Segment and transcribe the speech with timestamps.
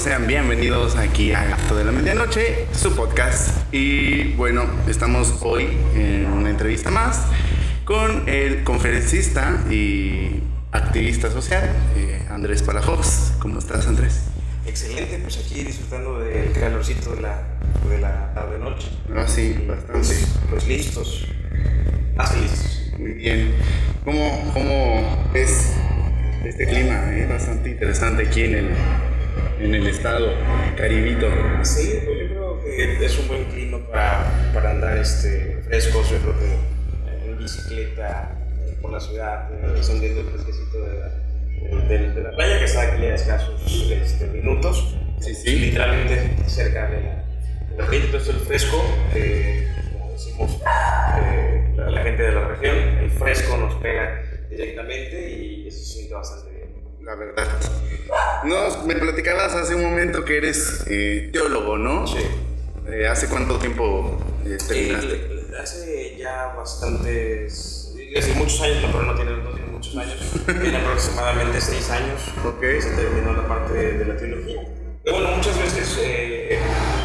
[0.00, 3.72] amigos, sean bienvenidos aquí a Gato de la Medianoche, su podcast.
[3.72, 7.26] Y bueno, estamos hoy en una entrevista más
[7.84, 10.42] con el conferencista y
[10.72, 13.32] activista social, eh, Andrés Palafox.
[13.40, 14.22] ¿Cómo estás Andrés?
[14.66, 17.42] Excelente, pues aquí disfrutando del calorcito de la,
[17.88, 18.88] de la tarde-noche.
[19.14, 20.14] Ah, sí, bastante.
[20.50, 21.26] Pues listos,
[22.16, 22.92] más que listos.
[22.98, 23.54] Muy bien.
[24.04, 25.74] ¿Cómo, cómo es
[26.44, 27.12] este clima?
[27.14, 28.68] Es bastante interesante aquí en el,
[29.60, 30.32] en el estado
[30.76, 31.28] caribito.
[31.62, 36.18] Sí, pues yo creo que es un buen clima para, para andar este, frescos, yo
[36.18, 42.10] creo que en bicicleta eh, por la ciudad, eh, sonriendo el fresquecito de la, de,
[42.10, 44.96] de la playa que está aquí a escasos este, minutos.
[45.20, 45.58] Sí, sí.
[45.58, 47.24] Literalmente cerca de la,
[47.70, 48.82] de la playa, entonces el fresco,
[49.14, 50.50] eh, como decimos
[51.22, 55.84] eh, la, la gente de la región, el fresco nos pega directamente y eso se
[55.84, 56.49] siente bastante.
[57.02, 57.48] La verdad.
[58.44, 62.06] No, me platicabas hace un momento que eres eh, teólogo, ¿no?
[62.06, 62.18] Sí.
[62.88, 65.40] Eh, ¿Hace cuánto tiempo eh, terminaste?
[65.60, 70.16] Hace ya bastantes, hace muchos años, no, pero no tiene, no tiene muchos años,
[70.46, 72.60] tiene aproximadamente seis años Ok.
[72.60, 74.62] que se terminó la parte de, de la teología.
[75.04, 76.58] Pero bueno, muchas veces eh,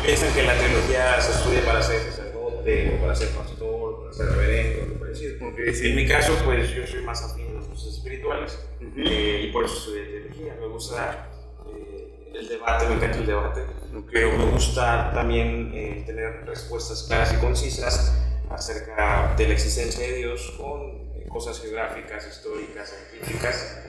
[0.05, 4.25] piensan que la teología se estudia para ser sacerdote, o para ser pastor, para ser
[4.27, 5.47] reverendo, algo parecido.
[5.47, 5.89] Ok, sí.
[5.89, 8.91] En mi caso, pues yo soy más afín cosas espirituales Ujú.
[8.97, 10.55] eh, y por eso estudié teología.
[10.59, 11.27] Me gusta
[11.67, 13.61] eh, el debate, me encanta el debate,
[13.95, 14.09] Ok.
[14.11, 18.13] pero me gusta también eh, tener respuestas claras y concisas
[18.49, 23.81] acerca de la existencia de Dios con eh, cosas geográficas, históricas, científicas.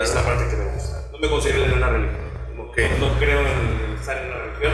[0.00, 1.08] Es la parte que me gusta.
[1.12, 2.28] No me considero en una religión.
[2.56, 2.78] No, Ok.
[2.98, 4.72] no creo en estar en una religión.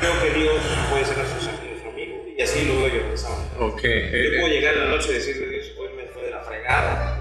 [0.00, 0.56] Creo que Dios
[0.90, 1.52] puede ser nuestro,
[2.36, 3.50] y así lo veo yo de esa manera.
[3.60, 3.82] Ok.
[3.82, 7.11] Yo puedo llegar en la noche y decirle Dios, hoy me fue de la fregada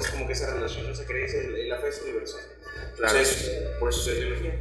[0.00, 2.40] Entonces, como que esa relación, esa creencia, la fe es universal.
[2.96, 3.18] Claro.
[3.18, 4.54] Entonces, por eso es teología.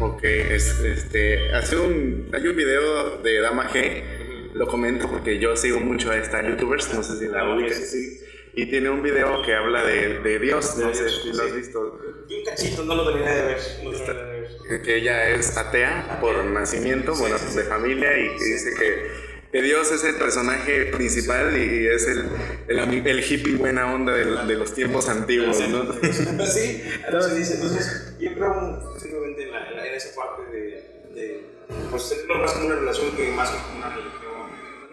[0.00, 5.56] Ok, es, este, hace un, hay un video de Dama G, lo comento porque yo
[5.56, 8.20] sigo mucho a esta youtubers, no sé si la G, ubicas, sí.
[8.54, 11.98] y tiene un video que habla de, de Dios, no sé si lo has visto,
[12.28, 14.82] Vi un cachito, no lo terminé de ver.
[14.82, 19.92] Que ella es atea por nacimiento, bueno, de familia, y que dice que, que Dios
[19.92, 22.24] es el personaje principal y es el,
[22.68, 25.92] el, el hippie buena onda de, de los tiempos antiguos, ¿no?
[26.46, 30.70] Sí, entonces entonces yo creo firmemente en, la- en la- esa parte de,
[31.14, 31.46] de
[31.90, 34.32] pues tenerlo más como una relación que más que como una religión.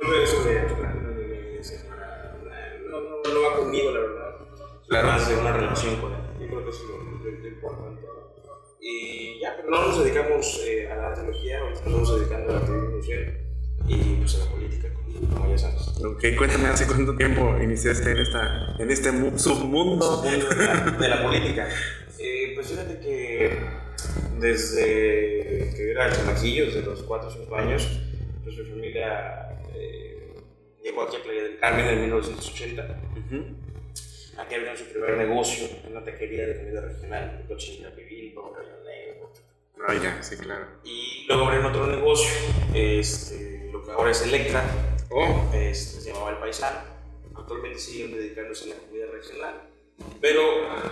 [0.03, 0.93] No veo eso de no la
[2.89, 4.35] no, no, no va conmigo, la verdad.
[4.87, 5.07] Claro.
[5.07, 6.19] Más de una relación con él.
[6.41, 8.01] Yo creo que eso es lo, importante.
[8.81, 13.01] Y ya, pero no nos dedicamos eh, a la teología, nos estamos dedicando al activismo
[13.01, 13.48] social
[13.89, 15.87] y pues a la política, como- ya sabes.
[16.03, 20.21] Ok, cuéntame, ¿hace cuánto tiempo iniciaste en, esta, en este mu- submundo?
[20.21, 21.67] mundo de la, de la política.
[22.17, 23.57] Eh, pues fíjate que
[24.39, 27.87] desde que era chamaquillo, desde los 4 o 5 años,
[28.43, 30.33] pues mi familia eh,
[30.83, 33.01] llegó aquí a Playa del Carmen en 1980.
[33.17, 33.45] Ujú.
[34.37, 39.33] Aquí abrieron su primer negocio, una taquería de comida regional, cochinita pibil, pavo relleno negro.
[39.87, 40.65] Ah, ya, sí, claro.
[40.85, 42.29] Y luego abrieron otro negocio,
[42.73, 43.58] este,
[43.95, 44.63] ahora es Electra,
[45.11, 46.77] Oh, este, se llamaba El Paisano.
[47.35, 49.55] Actualmente siguen dedicándose a la comida regional,
[50.21, 50.41] pero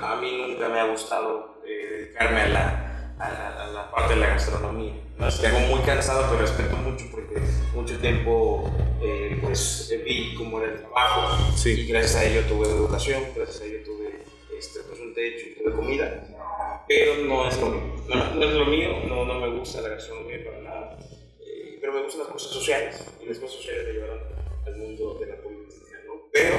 [0.02, 4.16] a mí nunca me ha gustado eh, dedicarme a la, a, la, a la parte
[4.16, 4.94] de la gastronomía.
[5.18, 5.28] ¿no?
[5.70, 7.36] Muy cansado, pero respeto mucho porque
[7.76, 8.72] mucho tiempo
[9.02, 11.72] eh, pues, vi cómo era el trabajo Sí.
[11.82, 14.24] y gracias a ello tuve educación, gracias a ello tuve
[14.58, 16.24] este, pues, un techo y tuve comida,
[16.88, 17.94] pero no es lo mío.
[18.08, 20.98] No, no es lo mío, no, no me gusta la gastronomía para nada.
[21.80, 24.20] Pero me gustan las cosas sociales y las cosas sociales me llevaron
[24.66, 25.98] al mundo de la política.
[26.06, 26.14] ¿no?
[26.34, 26.56] Pero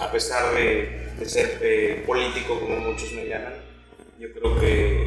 [0.00, 3.54] a pesar de, de ser eh, político, como muchos me llaman,
[4.18, 5.06] yo creo que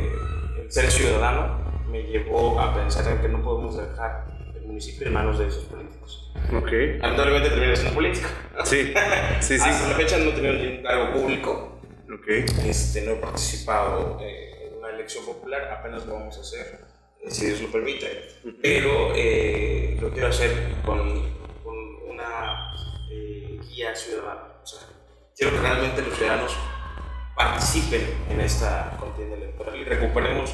[0.62, 5.14] el ser ciudadano me llevó a pensar en que no podemos dejar el municipio en
[5.14, 6.32] manos de esos políticos.
[6.54, 6.72] ok.
[7.02, 8.28] Lamentablemente terminé siendo político.
[8.66, 8.94] Sí,
[9.40, 9.70] sí, sí.
[9.70, 11.80] Hasta la fecha no he tenido ningún cargo público,
[12.14, 12.28] Ok.
[12.66, 16.80] este, no he participado eh, en una elección popular, apenas lo vamos a hacer,
[17.30, 18.30] si Dios lo permite,
[18.62, 21.00] pero eh, lo quiero hacer con,
[21.64, 21.78] con
[22.08, 22.74] una
[23.12, 24.44] eh, guía ciudadana.
[24.64, 24.80] O sea,
[25.36, 26.56] quiero que realmente los ciudadanos
[27.36, 30.54] participen en esta contienda electoral y recuperemos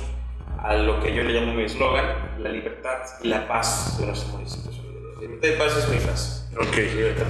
[0.59, 4.29] a lo que yo le llamo mi eslogan, la libertad y la paz de nuestro
[4.29, 4.71] municipio.
[5.19, 6.55] Libertad y paz es mi frase.
[6.57, 6.75] Ok.
[6.95, 7.27] Libertad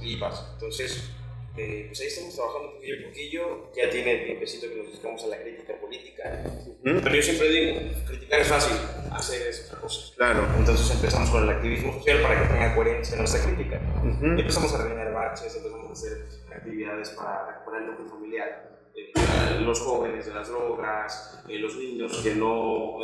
[0.00, 0.50] y paz.
[0.54, 1.10] Entonces,
[1.56, 3.72] eh, pues ahí estamos trabajando poquillo a poquillo.
[3.76, 6.44] Ya tiene tiempecito que nos dedicamos a la crítica política.
[6.46, 7.00] Ujú.
[7.02, 8.76] Pero yo siempre digo, criticar es fácil,
[9.12, 10.14] hacer es otra cosa.
[10.16, 10.46] Claro.
[10.58, 13.80] Entonces empezamos con el activismo social para que tenga coherencia nuestra crítica.
[14.02, 14.26] Ujú.
[14.36, 18.70] Y empezamos a rellenar baches, empezamos a hacer actividades para recuperar el núcleo familiar.
[18.96, 22.98] eh, los jóvenes de las drogas, eh, los niños que no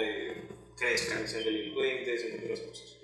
[0.76, 2.96] crezcan y sean delincuentes, entre otras cosas.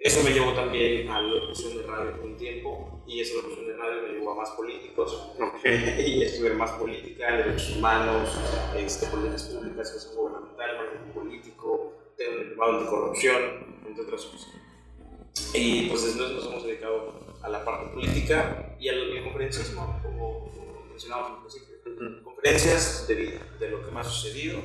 [0.00, 3.66] Eso me llevó también a la locución de radio por un tiempo y esa locución
[3.66, 5.32] de radio me llevó a más políticos
[5.64, 8.30] y estudiar más política, derechos humanos,
[8.74, 13.42] este, políticas públicas, gestión gubernamental, marketing político, tema de corrupción,
[13.86, 14.48] entre otras cosas.
[15.52, 20.50] Y pues después nos hemos dedicado a la parte política y al, conferencismo, como,
[20.88, 22.24] mencionábamos al principio.
[22.24, 24.62] Conferencias de vida, de lo que más ha sucedido.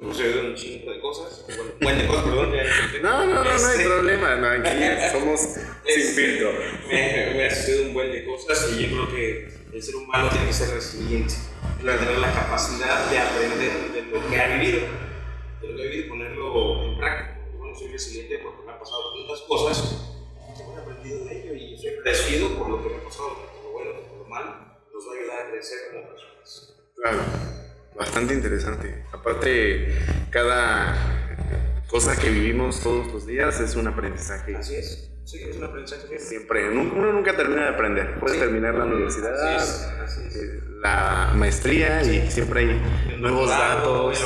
[0.00, 1.44] No sé, un chingo de cosas.
[1.46, 2.52] Bueno, buen de cosas, perdón.
[3.02, 4.36] no, no, no, no hay este, problema.
[4.36, 4.70] No, aquí
[5.12, 6.52] somos sin filtro.
[6.88, 10.30] Me, me, ha sucedido un buen de cosas y yo creo que el ser humano
[10.30, 11.34] tiene que ser resiliente.
[11.80, 14.80] Tener la capacidad de aprender de lo que ha vivido.
[15.60, 17.38] De lo que ha vivido y ponerlo en práctica.
[17.58, 20.16] Bueno, soy resiliente porque me han pasado tantas cosas
[20.56, 23.64] que he aprendido de ello y soy agradecido por lo que me ha pasado, por
[23.64, 24.56] lo bueno, por lo malo.
[24.94, 26.74] Nos va a ayudar a crecer como personas.
[26.96, 27.59] Claro
[28.00, 29.04] bastante interesante.
[29.12, 29.94] Aparte,
[30.30, 30.96] cada
[31.86, 34.56] cosa que vivimos todos los días es un aprendizaje.
[34.56, 35.10] Así es.
[35.24, 36.18] Sí, es un aprendizaje.
[36.18, 38.18] Siempre, uno nunca termina de aprender.
[38.18, 44.18] Puedes terminar la universidad, eh, la maestría y siempre hay nuevos datos.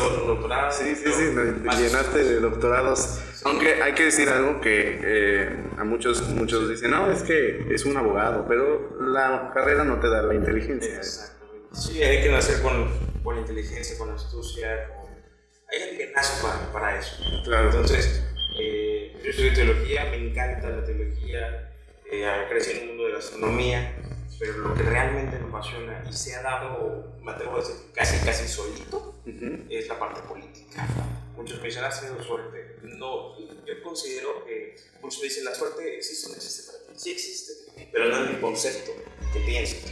[0.71, 1.35] sí, sí, sí,
[1.77, 3.21] llenaste de doctorados.
[3.45, 7.85] Aunque hay que decir algo que eh, a muchos, muchos dicen, no, es que es
[7.85, 10.95] un abogado, pero la carrera no te da la inteligencia.
[10.95, 11.69] Exactamente.
[11.73, 14.91] Sí, hay que nacer con con la inteligencia, con la astucia,
[15.73, 17.17] hay gente que nace para, para eso.
[17.43, 17.71] Claro.
[17.71, 18.23] Entonces,
[18.61, 21.73] eh, yo estudio teología, me encanta la teología,
[22.13, 23.97] eh, crecí en el mundo de la astronomía,
[24.39, 28.25] pero lo que realmente me apasiona y se ha dado, me atrevo a decir, casi,
[28.25, 29.23] casi solito,
[29.71, 30.87] es la parte política.
[31.35, 32.77] Muchos me dicen, has tenido suerte.
[32.83, 36.93] No, yo considero que muchos me dicen, la suerte existe o no existe para ti.
[37.01, 37.53] Sí existe,
[37.91, 38.93] pero no es mi concepto
[39.33, 39.91] que piensas.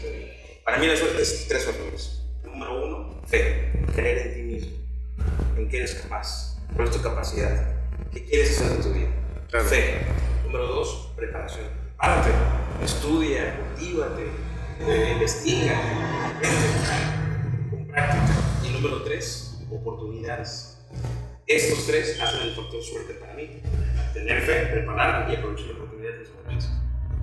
[0.65, 2.22] Para mí la suerte es tres factores
[2.63, 4.77] Número uno, fe, creer en ti mismo,
[5.57, 7.75] en que eres capaz, cuál es tu capacidad,
[8.13, 9.09] qué quieres hacer en tu vida.
[9.69, 9.99] Fe.
[10.45, 11.67] Número dos, preparación.
[11.97, 12.31] Párate,
[12.85, 14.27] estudia, cultívate,
[14.81, 15.81] eh, investiga,
[17.69, 18.33] con práctica.
[18.65, 20.79] Y número tres, oportunidades.
[21.49, 23.61] Estos tres hacen el factor suerte para mí.
[24.15, 26.67] Tener fe, prepararme y aprovechar la oportunidad de momento.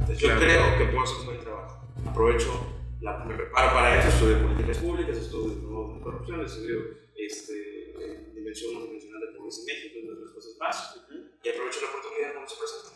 [0.01, 1.81] Entonces yo creo que puedo hacer un buen trabajo.
[2.05, 7.93] Aprovecho la, me preparo para eso, estudio políticas públicas, estudio de corrupción, estudio este,
[8.33, 10.95] dimensión multidimensional de pobreza en México y otras cosas más.
[11.43, 12.89] Y aprovecho la oportunidad cuando se presenta.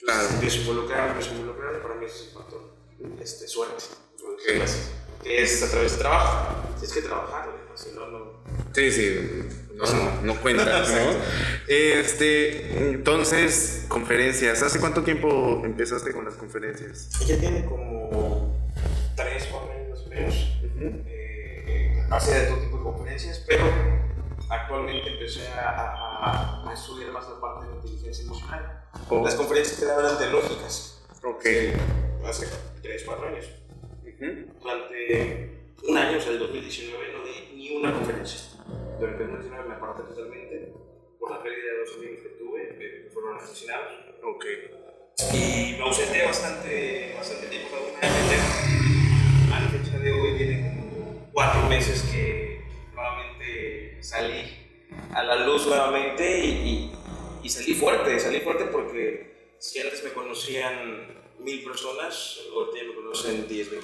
[0.00, 0.28] Claro.
[0.34, 2.74] Empiezo a involucrar, empiezo a involucrar, para mí ese es el factor
[3.20, 3.84] este, suerte.
[4.16, 4.62] Okay.
[5.22, 6.68] Que es a través de trabajo.
[6.78, 8.44] Tienes que trabajar, si no, no.
[8.74, 9.44] Sí, sí.
[9.74, 11.16] No, no, no cuenta, ¿no?
[11.66, 14.62] Este, entonces, conferencias.
[14.62, 17.10] ¿Hace cuánto tiempo empezaste con las conferencias?
[17.26, 18.33] Ya tiene como
[20.14, 20.58] menos.
[21.06, 23.64] Eh, hacía de todo tipo de conferencias, pero
[24.48, 28.84] actualmente empecé a, a, estudiar más la parte de inteligencia emocional.
[29.08, 29.24] Oh.
[29.24, 31.02] Las conferencias que daban lógicas.
[31.22, 31.46] Ok.
[32.26, 32.46] hace
[32.82, 33.46] tres, cuatro años.
[34.62, 38.40] Durante un año, o sea, el 2019, no di ni una conferencia.
[38.98, 40.72] Durante el 2019 me aparté totalmente
[41.18, 43.92] por la pérdida de dos amigos que tuve, que fueron asesinados.
[44.22, 44.44] Ok.
[45.32, 49.03] Y me ausenté bastante, bastante tiempo, a
[51.34, 52.62] cuatro meses que
[52.94, 54.56] nuevamente salí
[55.12, 56.92] a la luz nuevamente y,
[57.42, 62.94] y, salí fuerte, salí fuerte porque si antes me conocían mil personas, ahorita ya me
[62.94, 63.80] conocen diez mil,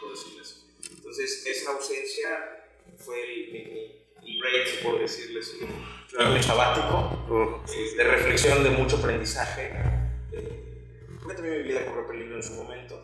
[0.00, 0.66] por decirles.
[0.90, 2.66] Entonces, esa ausencia
[2.98, 3.52] fue el,
[4.22, 5.54] mi, break, por decirles,
[6.18, 7.62] un sabático, oh,
[7.96, 9.70] de reflexión, de mucho aprendizaje.
[10.32, 10.64] Eh,
[11.20, 13.00] porque también mi vida corrió peligro en su momento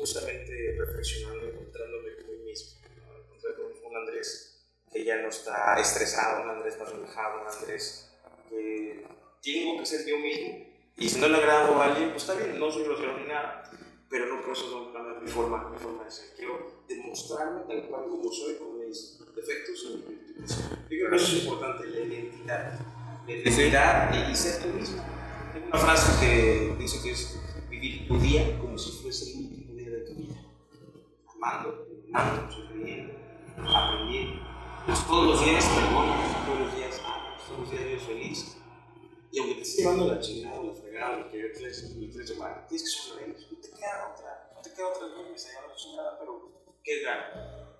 [0.00, 2.80] justamente reflexionando, encontrándome con mí mismo.
[3.26, 4.46] Encontré con un Andrés
[4.92, 8.10] que ya no está estresado, un Andrés más relajado, un Andrés
[8.48, 9.06] que
[9.40, 10.66] tengo que ser yo mismo.
[10.96, 13.70] Y si no le agrado a alguien, pues está bien, no soy grosero ni nada,
[14.08, 16.34] pero no por eso no cambiar mi forma, mi forma de ser.
[16.36, 20.58] Quiero demostrarme tal cual como soy, con mis defectos y mis virtudes.
[20.58, 22.80] Yo creo que eso es importante, la identidad.
[23.26, 25.02] La identidad y ser tú mismo.
[25.52, 27.38] Tengo una frase que dice que es
[27.70, 30.36] vivir tu día como si fuese el
[31.36, 33.14] amando, amando, sonriendo,
[33.68, 34.42] aprendiendo.
[34.86, 38.56] Pues todos los días perdonas, todos los días amas, todos los días eres feliz.
[39.32, 42.66] Y aunque te estés llevando la chingada la fregada, lo que yo te les llamar,
[42.68, 43.36] tienes que sonreír.
[43.50, 46.50] No te queda otra, no te queda otra, no me está llevando la chingada, pero
[46.82, 47.24] ¿qué gano?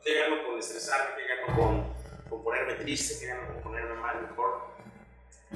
[0.05, 1.17] ¿Qué gano con estresarme?
[1.17, 3.19] ¿Qué gano con, con ponerme triste?
[3.21, 4.71] ¿Qué gano con ponerme mal mejor?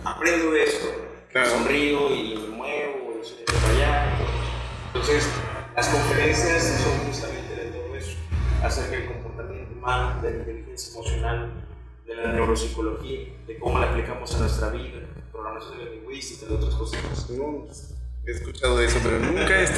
[0.04, 0.88] Aprendo de esto,
[1.31, 1.50] claro.
[1.50, 4.19] sonrío y me muevo, y soy para allá.
[4.87, 5.28] Entonces,
[5.76, 8.16] las conferencias son justamente de todo eso
[8.64, 8.90] hacer
[9.85, 11.53] humana, de la inteligencia emocional,
[12.07, 15.00] de la neuropsicología, de cómo la aplicamos a nuestra vida,
[15.31, 17.31] programación de lingüística, de otras cosas.
[17.31, 17.67] No,
[18.26, 19.69] he escuchado eso, pero nunca he,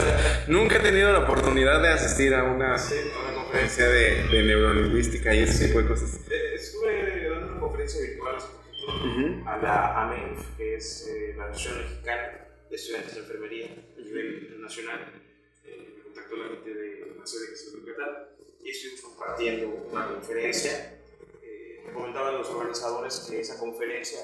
[0.47, 2.77] nunca he tenido la oportunidad de asistir a una,
[3.35, 6.21] conferencia de, de, neurolingüística y ese tipo de cosas.
[6.31, 8.37] Eh, estuve dando una conferencia virtual
[9.47, 14.63] a la AMENF, que es eh, la Asociación Mexicana de Estudiantes de Enfermería a nivel
[14.63, 15.01] nacional.
[15.65, 17.71] Eh, me contactó la gente de la sede que se
[18.66, 20.99] y estuvimos compartiendo una conferencia.
[21.42, 24.18] Eh, me comentaban los organizadores que esa conferencia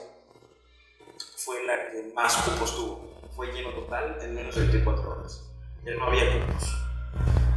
[1.36, 3.30] fue la que más cupos tuvo.
[3.36, 5.44] Fue lleno total en menos de 24 horas.
[5.84, 6.64] Ya no había cupos.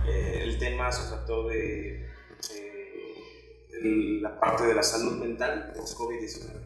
[0.07, 2.05] Eh, el tema se trató de
[4.21, 6.65] la parte de la salud mental post-COVID-19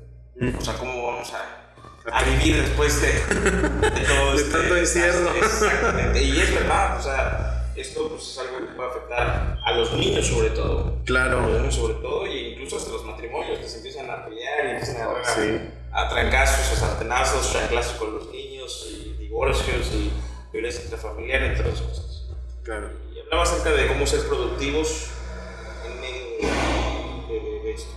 [0.58, 5.36] o sea, ¿cómo vamos a, a vivir después de, de todo de este, tanto encierro?
[5.36, 6.24] Exactamente.
[6.24, 10.28] Y es verdad, o sea, esto pues, es algo que puede afectar a los niños
[10.28, 10.98] sobre todo.
[11.06, 11.40] Claro.
[11.40, 14.66] A los niños sobre todo, y incluso hasta los matrimonios que se empiezan a pelear
[14.66, 15.62] y empiezan a, sí.
[15.92, 20.12] a, trancazos, a sartenazos, chanclazos con los niños, y divorcios, y
[20.52, 22.30] violencia intrafamiliar, entre otras cosas.
[22.64, 22.90] Claro.
[23.14, 25.12] Y hablaba acerca de cómo ser productivos
[25.86, 26.50] en medio
[27.28, 27.92] de, de esto.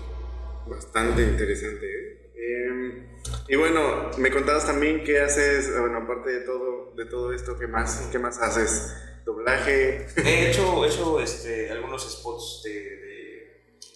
[0.66, 2.18] Bastante interesante, ¿eh?
[2.34, 3.06] Em,
[3.48, 7.66] y bueno, me contabas también qué haces, bueno, aparte de todo, de todo esto, ¿qué
[7.66, 8.94] más, qué más haces?
[9.24, 10.06] ¿Doblaje?
[10.16, 12.80] He hecho, he hecho este, algunos spots de,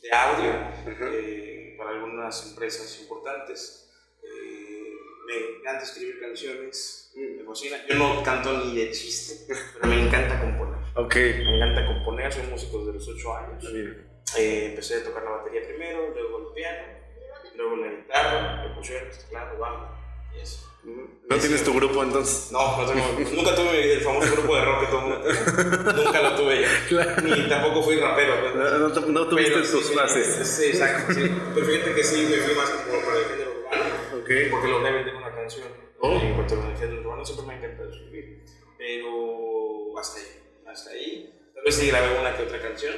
[0.03, 0.53] de, audio
[1.13, 3.91] eh, para algunas empresas importantes.
[4.23, 4.93] Eh,
[5.27, 7.77] me encanta escribir canciones, me fascina.
[7.89, 10.77] Yo no canto ni de chiste, pero me encanta componer.
[10.95, 11.45] Okay.
[11.45, 13.65] Me encanta componer, soy músico desde los 8 años.
[14.39, 16.97] Eh, empecé a tocar la batería primero, luego el piano
[17.57, 19.89] luego la guitarra, percusiones, teclado, bajo
[20.41, 20.67] eso.
[21.29, 22.53] ¿No tienes tu grupo entonces?
[22.53, 26.05] No, no tengo, nunca tuve el famoso grupo de rock que todo el mundo.
[26.05, 26.69] Nunca lo tuve yo.
[26.89, 27.23] Claro.
[27.23, 28.35] Ni tampoco fui rapero.
[28.41, 28.55] Pues.
[28.55, 30.47] No, no, no, tuviste tus clases.
[30.47, 31.13] Sí, exacto.
[31.13, 31.29] Sí.
[31.55, 34.23] Pero fíjate que sí, me fui más como para el género urbano.
[34.23, 34.51] Okay.
[34.51, 35.67] Porque logré vender una canción.
[35.99, 36.13] Oh.
[36.13, 38.39] En cuanto al género urbano, siempre me ha encantado escribir.
[38.79, 40.27] Pero hasta ahí.
[40.69, 41.35] Hasta ahí.
[41.53, 42.95] Tal vez sí grabé una que otra canción.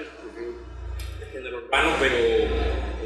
[1.20, 2.16] De género urbano, pero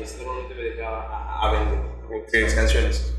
[0.02, 1.78] este, normalmente me dedicaba a a vender
[2.10, 2.42] okay.
[2.42, 3.14] las canciones.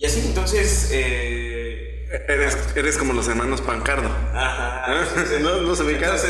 [0.00, 0.88] Y así entonces...
[0.92, 1.86] Eh,
[2.26, 4.08] Eres, eres como los hermanos Pancardo.
[4.34, 5.04] Ajá.
[5.40, 6.26] no, no se me cansa.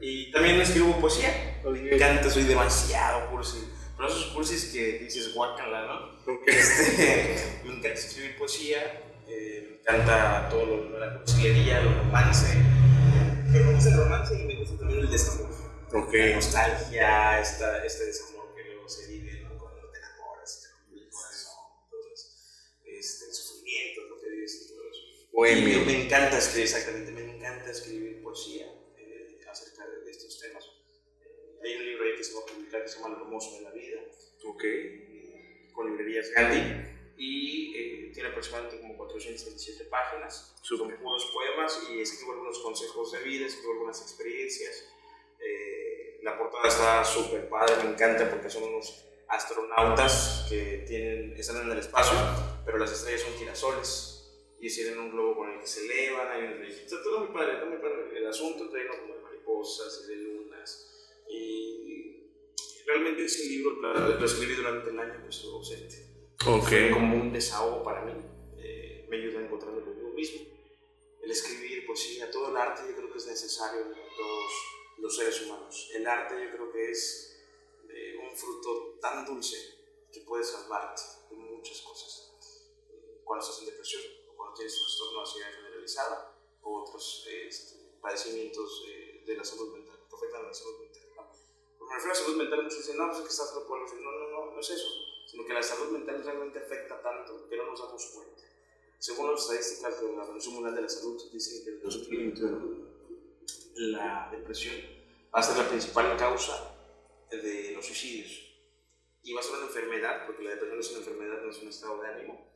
[0.00, 1.60] y también escribo poesía.
[1.70, 3.58] Me encanta, soy demasiado cursi.
[3.98, 6.34] Pero esos cursis que dices guácala, ¿no?
[6.46, 8.78] Este, me encanta escribir poesía.
[9.28, 12.56] Eh, me encanta todo lo, la cursilería, el romance.
[13.52, 15.50] Pero me gusta el romance y me gusta también el desamor.
[15.92, 16.30] Okay.
[16.30, 18.29] La nostalgia, esta, este desamor
[25.48, 28.66] Y me encanta escribir, exactamente, me encanta escribir poesía
[28.98, 30.64] eh, acerca de, estos temas.
[31.22, 33.56] Eh, hay un libro ahí que se va a publicar que se llama Lo hermoso
[33.56, 34.02] de la vida,
[34.44, 35.70] okay.
[35.72, 40.54] con librerías Gandhi, y eh, tiene aproximadamente como 427 páginas.
[40.62, 44.92] Son puros poemas y escribo algunos consejos de vida, escribo algunas experiencias.
[46.22, 51.72] la portada está súper padre, me encanta porque son unos astronautas que tienen, están en
[51.72, 52.18] el espacio,
[52.66, 54.09] pero las estrellas son girasoles
[54.66, 57.66] hicieron un globo con el que se elevan, hay un registro, todo muy padre, todo
[57.66, 58.18] muy padre.
[58.18, 60.86] El asunto está lleno como de mariposas y de lunas.
[61.28, 62.30] Y
[62.86, 66.06] realmente ese libro lo, escribí durante el año que estuve ausente.
[66.44, 66.88] Okay.
[66.88, 68.12] Fue como un desahogo para mí,
[68.58, 70.40] eh, me ayuda a encontrarme conmigo mismo.
[71.22, 74.52] El escribir poesía, todo el arte yo creo que es necesario en todos
[74.98, 75.90] los seres humanos.
[75.94, 77.44] El arte yo creo que es
[77.88, 79.56] eh, un fruto tan dulce
[80.12, 82.32] que puede salvarte de muchas cosas.
[82.90, 84.02] Eh, cuando estás en depresión,
[84.54, 90.16] tienes trastorno de ansiedad generalizada o otros este, padecimientos eh, de la salud mental, que
[90.16, 91.02] afectan a la salud mental.
[91.14, 93.86] Cuando me refiero a salud mental, muchos dicen, no, pues es que estás loco, no,
[93.86, 94.88] no, no, no es eso,
[95.26, 98.42] sino que la salud mental realmente afecta tanto que no nos damos cuenta.
[98.98, 102.90] Según las estadísticas de la Organización Mundial de la Salud, dicen que en 2021
[103.76, 104.76] la depresión
[105.34, 106.76] va a ser la principal causa
[107.30, 108.46] de los suicidios.
[109.22, 111.68] Y va a ser una enfermedad, porque la depresión es una enfermedad, no es un
[111.68, 112.49] estado de ánimo,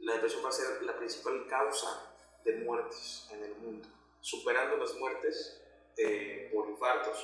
[0.00, 2.14] la depresión va a ser la principal causa
[2.44, 3.88] de muertes en el mundo,
[4.20, 5.60] superando las muertes
[5.96, 7.18] eh, por infartos,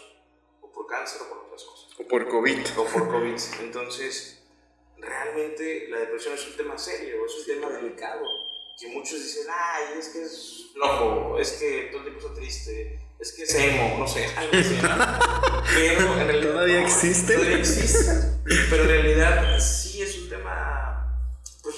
[0.61, 2.01] o por cáncer, o por otras cosas.
[2.01, 2.67] O por COVID.
[2.77, 3.37] O por COVID.
[3.61, 4.43] Entonces,
[4.99, 8.25] realmente la depresión es un tema serio, es un tema delicado.
[8.81, 12.99] Que muchos dicen, ay, es que es loco, es que todo el tiempo está triste,
[13.21, 14.77] es que es emo, no sé, algo así.
[15.75, 16.53] Pero en realidad.
[16.53, 17.35] ¿Todavía existe?
[17.35, 18.13] Todavía existe.
[18.71, 20.14] Pero en realidad sí es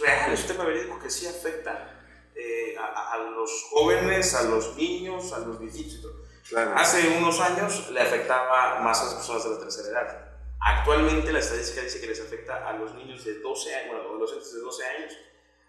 [0.00, 2.02] real, es un tema verídico que sí afecta
[2.34, 6.26] eh, a, a, los jóvenes, a los niños, a los viejitos y todo.
[6.48, 6.74] Claro.
[6.76, 10.26] Hace unos años le afectaba más a las personas de la tercera edad.
[10.60, 14.54] Actualmente la estadística dice que les afecta a los niños de 12 años, bueno, adolescentes
[14.54, 15.16] de 12 años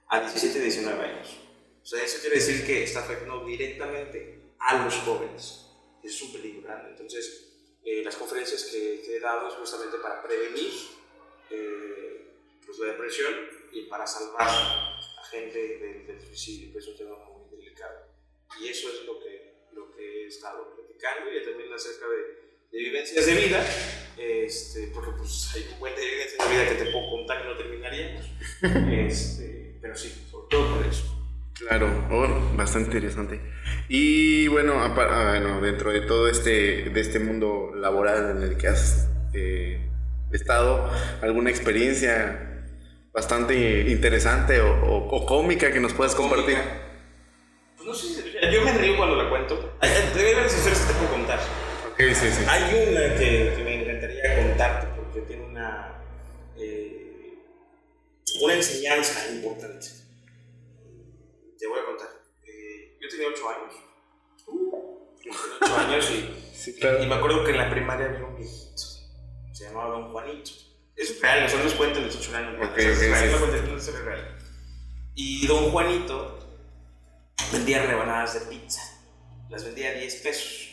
[0.08, 1.38] a 17 y 19 años.
[1.82, 5.68] O sea, eso quiere decir que está afectando directamente a los jóvenes.
[6.04, 6.90] Es un peligro grande.
[6.92, 7.48] Entonces,
[7.84, 10.74] eh, las conferencias que, que, he dado es justamente para prevenir
[11.50, 12.34] eh,
[12.66, 13.34] pues la depresión
[13.72, 18.08] y para salvar a gente del, del suicidio, que es un tema muy delicado.
[18.62, 22.84] Y eso es lo que, lo que he estado platicando y también acerca de, de
[22.84, 23.66] vivencias de vida,
[24.18, 27.48] este, porque pues hay un buen de vivencias de vida que te puedo contar que
[27.50, 28.26] no terminaríamos,
[28.92, 31.14] este, pero sí, sobre todo por eso.
[31.54, 33.42] Claro, oh, bastante interesante.
[33.90, 39.10] Y bueno, bueno, dentro de todo este, de este mundo laboral en el que has
[39.34, 39.82] eh,
[40.32, 40.88] estado,
[41.22, 42.57] ¿alguna experiencia
[43.18, 46.56] bastante interesante o, o, o cómica que nos puedas compartir?
[47.76, 49.74] Pues no sé, yo me río cuando la cuento.
[50.14, 51.40] Debe haber historias que te puedo contar.
[51.94, 52.46] Ok, sí, sí.
[52.48, 56.00] Hay una que, que me encantaría contarte porque tiene una,
[56.60, 57.40] eh,
[58.44, 59.88] una enseñanza importante.
[61.58, 62.10] Te voy a contar.
[62.46, 63.74] Eh, yo tenía 8 años.
[64.46, 67.02] Yo tenía 8 años y, Sí, claro.
[67.04, 68.84] y me acuerdo que en la primaria había un viejito.
[69.54, 70.52] Se llamaba Don Juanito.
[70.98, 72.68] Es real, cuentan los 8 años.
[72.68, 73.30] Ok, es real,
[73.78, 73.92] es.
[75.14, 76.40] Y Don Juanito
[77.52, 78.82] vendía rebanadas de pizza.
[79.50, 80.70] Las vendía a 10 pesos.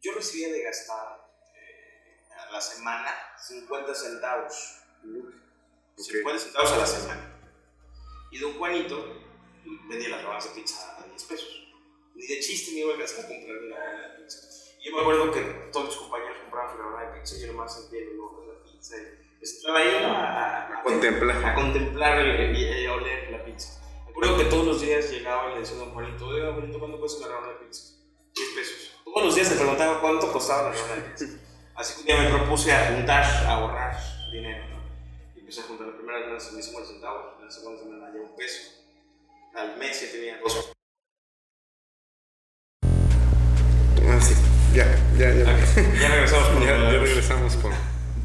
[0.00, 1.18] Yo recibía de gastar
[1.56, 4.80] eh, a la semana 50 centavos.
[5.96, 7.40] 50 centavos a la semana.
[8.30, 9.20] Y don Juanito
[9.88, 11.68] vendía las rebanadas de pizza a 10 pesos.
[12.14, 14.38] Ni de chiste me iba a alcanzar a comprar una de pizza.
[14.80, 15.40] Y yo me acuerdo que
[15.72, 18.53] todos mis compañeros compraban su rebanada de pizza y yo nomás sentía el olor
[19.40, 21.44] estaba ahí a, a- contemplar.
[21.44, 23.80] a contemplar y y a oler la pizza.
[24.04, 26.78] Me acuerdo que todos los días llegaba y le decía a don Juanito, oiga, Juanito,
[26.78, 27.94] ¿cuánto cuesta una de pizza?
[28.34, 29.00] 10 pesos.
[29.04, 31.26] Todos los días le preguntaba cuánto costaba la de pizza.
[31.74, 33.96] Así que un día me propuse a juntar, a ahorrar
[34.32, 34.64] dinero.
[34.68, 34.82] ¿no?
[35.36, 38.36] Y empecé a juntar la primera semana me 50 centavos, la segunda semana ya un
[38.36, 38.60] peso.
[39.54, 40.72] Al mes ya tenía dos.
[44.06, 44.34] Ah, sí.
[44.74, 45.44] Ya, ya, ya.
[46.00, 47.72] Ya regresamos con Ya, ya regresamos por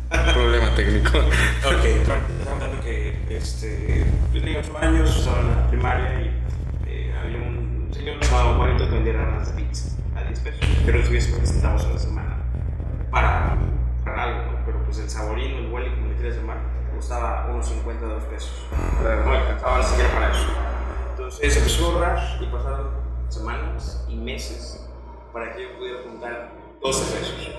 [0.33, 1.19] problema técnico.
[1.19, 2.19] Ok, estaba
[2.51, 6.41] hablando que este, yo tenía 8 años, estaba en la primaria y
[6.87, 10.97] eh, había un señor llamado Juanito que vendía ranas de pizza a 10 pesos, pero
[10.97, 12.37] recibía 50 centavos a la semana
[13.11, 13.55] para,
[14.03, 14.65] para algo, ¿no?
[14.65, 16.57] pero pues el saborino, el huele, como le quieras llamar,
[16.95, 18.51] costaba unos 50 2 pesos.
[19.01, 20.47] No alcanzaba ni siquiera para eso.
[21.11, 22.89] Entonces empezó a ahorrar y pasaron
[23.29, 24.87] semanas y meses
[25.31, 27.49] para que yo pudiera juntar 12 pesos.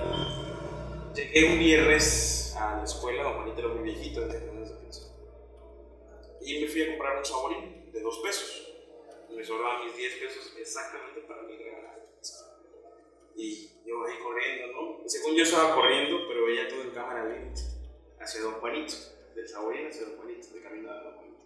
[1.15, 4.21] Llegué un viernes a la escuela, don Juanito era muy viejito.
[6.41, 8.67] Y me fui a comprar un saborín de 2 pesos.
[9.29, 11.99] Me sobraban mis 10 pesos exactamente para mi regalar.
[13.35, 15.09] Y yo ahí corriendo, ¿no?
[15.09, 17.61] Según yo estaba corriendo, pero veía todo en cámara lenta
[18.19, 18.93] hacia don Juanito,
[19.35, 21.43] del saborín hacia don Juanito, de camino a don Juanito.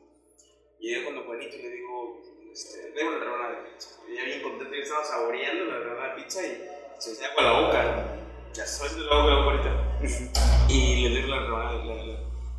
[0.80, 4.02] Yo con don Juanito le digo, este, debo rebanada de pizza.
[4.08, 6.68] Y ella bien contenta, yo estaba saboreando la de pizza y
[7.00, 8.25] se me agua la boca, ¿no?
[8.56, 10.00] Ya la boca la ahorita.
[10.70, 11.96] Y le doy la rebanada, la,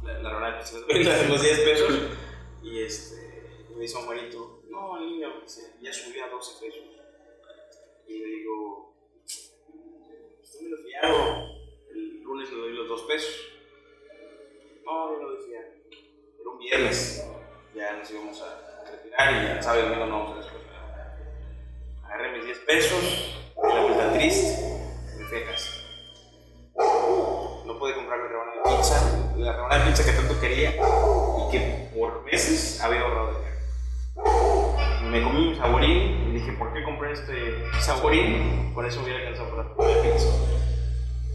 [0.02, 1.94] la, la, rebanada de de los 10 pesos.
[2.62, 6.82] Y este, me dice Juanito, no, niño, dice, ya subió a 12 pesos.
[8.06, 11.46] Y le digo, usted me lo fiado.
[11.90, 13.34] El lunes le doy los 2 pesos.
[14.84, 15.66] No, no lo fiado.
[16.40, 17.26] Era un viernes.
[17.74, 21.16] Ya nos íbamos a retirar y ya y domingo no vamos a la escuela.
[22.04, 24.58] Agarré mis 10 pesos, la vuelta triste,
[25.18, 25.85] me fui a casa.
[27.66, 31.50] No pude comprar mi rebanada de pizza, la rebanada de pizza que tanto quería y
[31.50, 33.56] que por meses había ahorrado dinero.
[35.10, 37.34] Me comí un saborín y dije, ¿por qué compré este
[37.80, 38.72] saborín?
[38.72, 40.28] Por eso hubiera alcanzado para comprar pizza.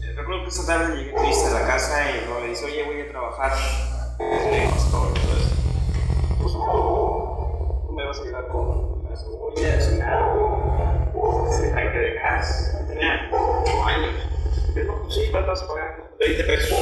[0.02, 2.82] Eh, Recuerdo que esta tarde llegué triste a la casa y luego le dice, oye,
[2.84, 3.52] voy a trabajar.
[7.86, 10.34] Tú me vas a ayudar con las cebollas nada.
[11.50, 12.78] Se de gas.
[12.88, 14.14] Tenía 8 años.
[14.74, 16.02] Yo no, pues sí, ¿cuánto vas a pagar?
[16.18, 16.78] 20 pesos.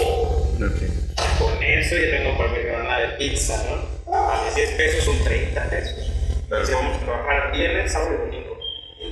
[1.39, 4.15] Con eso ya tengo para mi rebanada de pizza, ¿no?
[4.15, 6.13] A mis 10 pesos son 30 pesos.
[6.43, 8.59] Entonces vamos a trabajar viernes, sábado y domingo.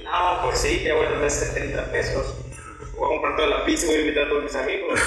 [0.04, 2.34] No, pues sí, ya voy a tener 70 pesos.
[2.96, 5.00] Voy a comprar toda la pizza y voy a invitar a todos mis amigos.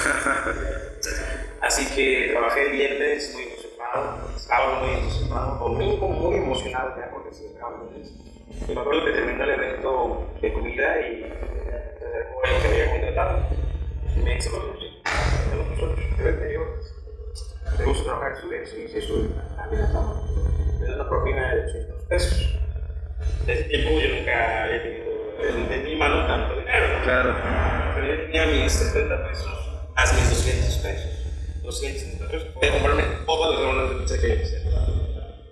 [1.62, 7.34] Así que trabajé el viernes muy entusiasmado, sábado muy entusiasmado, domingo muy emocionado ya porque
[7.34, 8.12] se me acaba el mes.
[8.68, 12.42] Y me acuerdo que terminó el evento de comida y eh, se acercó
[14.42, 14.92] hacemos nosotros.
[15.06, 16.70] Hacemos nosotros, vendemos.
[17.66, 19.30] Hacemos trabajar su eso y se sube.
[19.58, 19.88] Ah, mira.
[20.80, 22.60] Me da una propina de 200 pesos.
[23.46, 26.98] De ese tiempo yo nunca había tenido en mi mano tanto dinero.
[26.98, 27.04] ¿no?
[27.04, 27.36] Claro.
[27.96, 29.52] Pero yo tenía mis 70 pesos,
[29.96, 31.12] haz mis 200 pesos.
[31.62, 34.62] 200 pesos, puedo comprarme todo de una de que hice.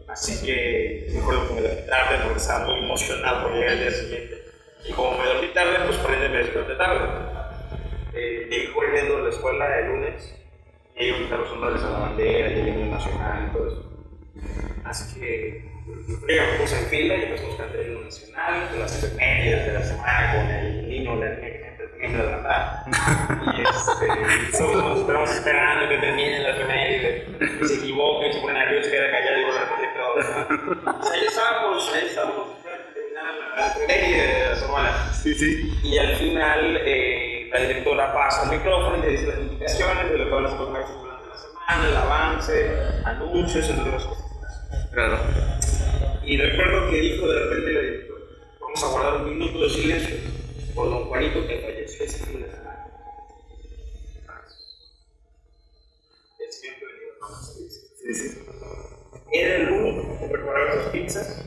[0.07, 3.79] Así que me acuerdo que me dormí tarde porque estaba muy emocionado por llegar al
[3.79, 4.43] día siguiente.
[4.83, 7.28] Y como me dormí tarde, pues prende me desperté tarde.
[8.19, 10.35] Eh, llegué corriendo a la escuela el lunes,
[10.95, 13.89] y llegué a quitar los honores a la bandera, llegué a nacional y todo eso.
[14.83, 19.03] Así que me puse en fila y empezamos a cantar el himno nacional, con las
[19.03, 22.85] efemérides de la semana, con el niño la niña que siempre tiene de verdad.
[22.87, 27.25] Y este, todos estamos esperando que termine la efeméride,
[27.65, 30.15] se equivoque, se pone nervioso, queda callado y vuelve a repetir todo.
[30.83, 31.09] ¿no?
[31.09, 35.13] Ahí estábamos, ahí que terminara la efeméride de la semana.
[35.13, 35.79] Sí, sí.
[35.83, 40.17] Y al final, eh, la directora pasa el micrófono y te dice las indicaciones de
[40.17, 44.25] lo que van a hacer durante la semana, el avance, anuncios, entre otras cosas.
[44.93, 45.19] Claro.
[46.23, 48.21] Y recuerdo que dijo de repente la directora,
[48.61, 50.15] vamos a guardar un minuto de silencio
[50.75, 52.85] por don Juanito que falleció ese fin de semana.
[56.39, 57.81] El señor que venía a tomar servicio.
[57.97, 58.45] Sí, sí.
[59.31, 61.45] Era el único que preparaba esas pizzas,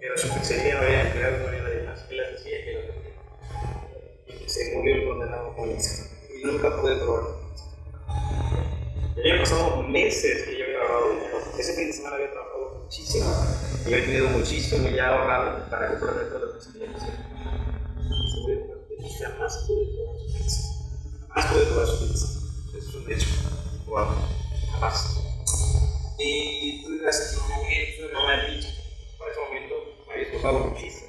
[0.00, 2.06] era su pizzería, no había empleados, no había nadie más.
[2.10, 3.12] Él las hacía y las vendía.
[4.46, 5.70] Se murió el condenado con.
[5.70, 7.24] Y nunca pude probar.
[9.16, 10.78] Ya había pasado meses que yo había.
[11.58, 13.26] Ese fin de semana había trabajado muchísimo.
[13.84, 16.78] Y había tenido muchísimo ya ahorrado para comprarme todo lo que se
[19.24, 20.62] jamás pude probar su pizza.
[21.28, 22.26] Jamás pude probar su pizza.
[22.76, 23.28] Es un hecho.
[23.86, 24.06] Wow.
[24.72, 25.18] Jamás.
[26.18, 27.38] Y tú dirás,
[28.12, 28.68] no, buena pizza.
[29.18, 29.74] Para ese momento
[30.08, 31.07] me muchísimo.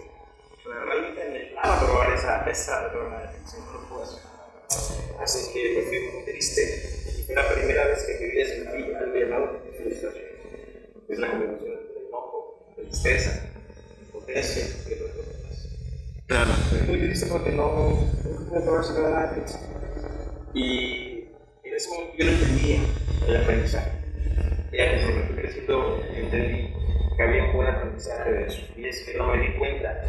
[0.70, 3.60] Pero realmente anhelaba probar esa, esa broma de hacer.
[5.20, 7.24] Así que me fui muy triste.
[7.26, 10.24] Fue la primera vez que viví en la vida algo llamado frustración.
[11.10, 13.50] Es la combinación entre enojo, tristeza,
[14.00, 15.70] impotencia y otras cosas.
[16.28, 16.52] Claro.
[16.70, 19.60] Fue muy triste porque no, no pude probar esa de pizza.
[20.54, 21.30] Y
[21.64, 22.80] en ese momento yo no entendía
[23.28, 23.92] el aprendizaje.
[24.72, 26.74] Ya que se me fue creciendo, entendí
[27.18, 28.62] que había un buen aprendizaje de eso.
[28.78, 30.00] Y es que no me di cuenta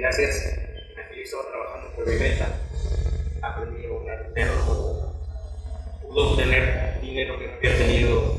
[0.00, 0.58] gracias
[0.96, 2.48] a que yo estaba trabajando por mi meta,
[3.42, 5.14] aprendí a ahorrar dinero.
[6.02, 8.36] Pude obtener dinero que no había tenido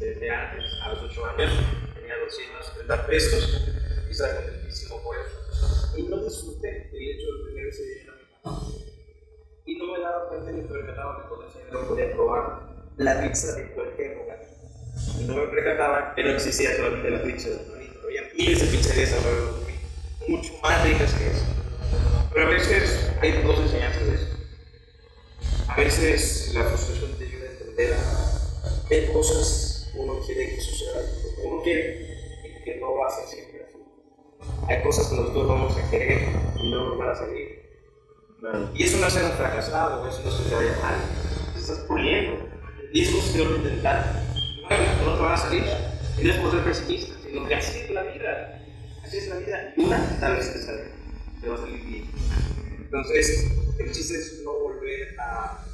[0.00, 1.52] desde antes, a los 8 años.
[1.94, 3.68] Tenía 230 pesos
[4.08, 5.96] y estaba contentísimo por eso.
[5.96, 8.12] Y no disfruté el hecho de tener ese dinero.
[9.66, 12.60] Y no me daba cuenta ni me percataba que con ese dinero podía probar
[12.96, 14.42] la pizza de cualquier lugar.
[15.20, 18.00] Y no me percataba que no existía solamente la pizza de Juanito.
[18.04, 19.65] Había miles de pizzerías alrededor
[20.28, 21.44] mucho más ricas que eso.
[22.32, 24.26] Pero a veces hay dos enseñanzas de eso.
[25.68, 27.96] A veces la frustración te ayuda a entender
[28.90, 31.04] hay cosas uno quiere que sucedan,
[31.44, 33.78] uno quiere y que no va a ser siempre así.
[34.68, 37.66] Hay cosas que nosotros vamos a querer y no nos van a salir.
[38.40, 38.70] Claro.
[38.74, 40.94] Y eso no es ser un fracasado, eso no es que te vaya mal.
[41.54, 42.48] Te estás puliendo.
[42.92, 44.22] Y es cosas que no intentar.
[45.04, 45.64] No te van a salir.
[46.18, 48.65] Y no es por ser pesimista, sino que así es la vida.
[49.06, 49.72] Así es la vida.
[49.76, 50.84] Una tal vez te salga.
[51.40, 52.10] Te va a salir bien.
[52.76, 55.64] Entonces, el chiste es no volver a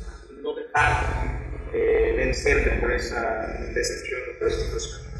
[0.42, 1.40] no dejar
[1.73, 5.12] eh, vencerte por esa decepción, por esa frustración.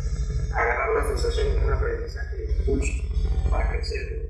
[0.53, 2.92] Agarrar la frustración como un aprendizaje impulso
[3.48, 4.29] para crecer.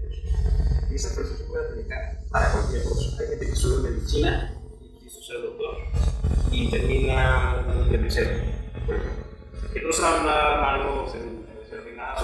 [0.88, 3.20] Y esa frustración se puede aplicar para cualquier cosa.
[3.20, 5.78] Hay gente que estudia medicina y quiso ser doctor
[6.52, 8.30] y termina de mesero,
[8.86, 9.24] por ejemplo.
[9.72, 11.24] Que no sabe nada malo mesero
[11.84, 12.20] ni nada,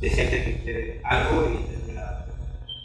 [0.00, 2.26] de gente que quiere algo y termina.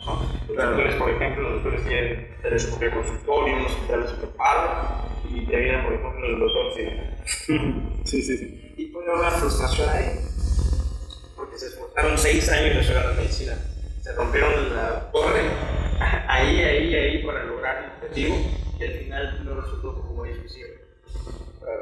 [0.06, 0.22] ¿no?
[0.48, 5.12] Los doctores, por ejemplo, los doctores quieren tener su propio consultorio, un hospital super padre
[5.30, 7.92] y terminan, por ejemplo, el doctor sin.
[8.04, 8.74] Sí, sí, sí.
[8.78, 10.20] Y puede haber una frustración ahí,
[11.36, 13.54] porque se esforzaron seis años en estudiar la medicina,
[14.02, 15.42] se rompieron la torre,
[16.28, 18.36] ahí, ahí, ahí, para lograr el objetivo,
[18.80, 20.78] y al final no resultó como ellos quisieron.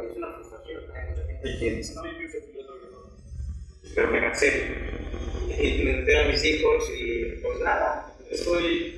[0.09, 2.58] Es una frustración, hay mucha gente que dice, no, yo quiero
[3.95, 4.75] pero me cansé,
[5.49, 8.95] y me enteré a mis hijos, y pues nada, estoy,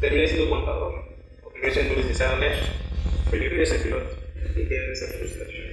[0.00, 1.04] terminé siendo contador,
[1.42, 2.66] o terminé siendo licenciado en eso,
[3.30, 4.16] pero yo quería ser piloto,
[4.56, 5.68] y tienen esa frustración.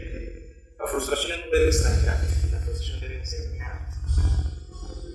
[0.78, 3.96] La frustración no debe estancarte, la frustración debe enseñarte.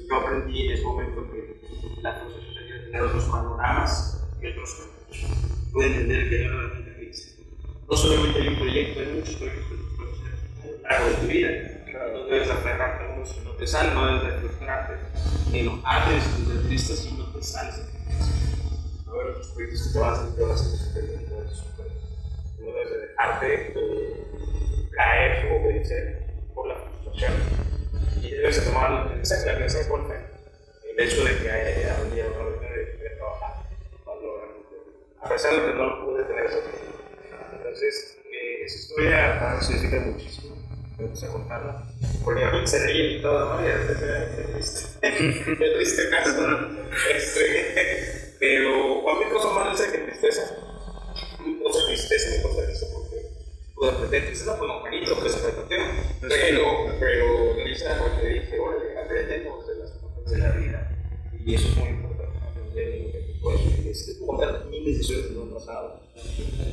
[0.08, 1.60] Yo aprendí en ese momento que
[2.02, 5.70] la frustración debe tener otros panoramas y otros caminos.
[5.72, 7.38] Pude entender que era realmente feliz.
[7.88, 10.34] No solamente hay un proyecto, hay muchos proyectos que puedes hacer
[10.64, 11.79] a lo largo de tu vida.
[12.08, 14.94] No debes aferrarte a uno si no te sale, no debes de frustrarte,
[15.52, 17.74] enojarte, si te triste si no te sales.
[19.06, 21.26] A ver otros proyectos que te van a salir, te van a a bien.
[22.58, 23.74] No debes de dejarte
[24.92, 27.32] caer, como te dice, por la frustración.
[28.22, 30.14] Y debes de tomar mensaje por fe.
[30.90, 32.60] El hecho de que haya un día una de
[35.30, 36.58] pesar de que no pude tener esa
[37.52, 40.59] Entonces, eh, esa historia significa muchísimo.
[41.00, 41.82] Me puse a contarla.
[42.22, 43.62] Porque a mí se reía y todo, ¿no?
[43.62, 43.86] Y era
[44.52, 44.80] triste.
[45.00, 46.68] Qué triste caso, ¿no?
[47.14, 50.56] Este, pero a mí cosa más dulce que tristeza.
[51.62, 53.26] Cosa tristeza, ni cosa tristeza, porque
[53.74, 55.92] pude aprender tristeza, pues no, bonito, que se me tema.
[56.20, 56.62] Pero,
[57.00, 60.90] pero, risa, porque dije, órale, aprendemos de las cosas de la vida.
[61.44, 62.38] Y eso es muy importante.
[62.46, 63.10] Aprender
[63.40, 66.00] pues, este, contar miles de historias que me han pasado.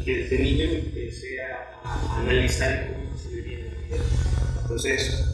[0.04, 3.67] Que desde niño empecé a analizar cómo se vivía.
[4.62, 5.26] Entonces,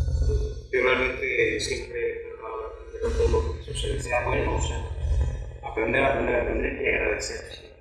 [0.71, 4.93] yo realmente siempre he tratado de aprender todo lo que sucede, sea bueno o sea
[5.73, 7.73] aprender, aprender, aprender y agradecer.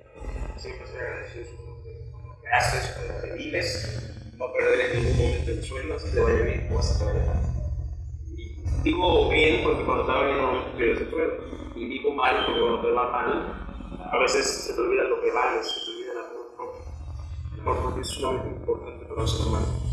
[0.57, 5.17] Siempre estoy agradecido con lo que haces, con lo que vives, no perder en ningún
[5.17, 7.43] momento el sueño, si te vaya bien o hasta te vaya mal.
[8.35, 11.33] Y digo bien porque cuando estaba bien no pierdes el suelo.
[11.75, 15.31] Y digo mal porque cuando te va mal, a veces se te olvida lo que
[15.31, 16.81] vales, se te olvida el amor propio.
[17.53, 19.92] El amor propio es sumamente importante para los humanos.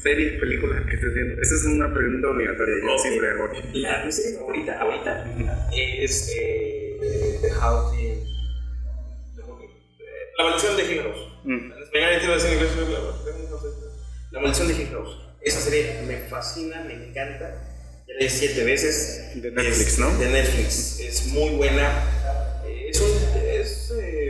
[0.00, 1.40] serie, película que estés viendo?
[1.40, 3.48] Esa es una pregunta obligatoria, yo siempre hago.
[3.74, 5.26] La serie favorita ahorita
[5.72, 8.30] es eh, The House in
[10.40, 11.18] la maldición de Hill House.
[11.44, 11.52] Mm.
[11.52, 12.70] En español en inglés
[14.30, 15.16] La maldición de Hill House.
[15.42, 17.62] Esa serie me fascina, me encanta.
[18.08, 19.32] Ya la vi siete veces.
[19.34, 20.16] De Netflix, ¿no?
[20.16, 20.98] De Netflix.
[21.00, 22.62] Es muy buena.
[22.66, 23.10] Eh, es, un,
[23.50, 24.29] es eh,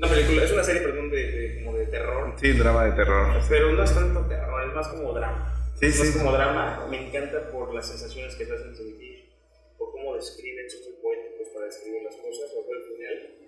[0.00, 2.34] una película, es una serie, perdón, de, de, como de terror.
[2.40, 3.40] Sí, drama de terror.
[3.48, 5.72] Pero no es tanto terror, es más como drama.
[5.78, 6.00] Sí, es sí.
[6.00, 6.86] más como drama.
[6.90, 9.30] Me encanta por las sensaciones que te hacen sentir,
[9.78, 13.40] por cómo describen, son muy poéticos para describir las cosas, por el final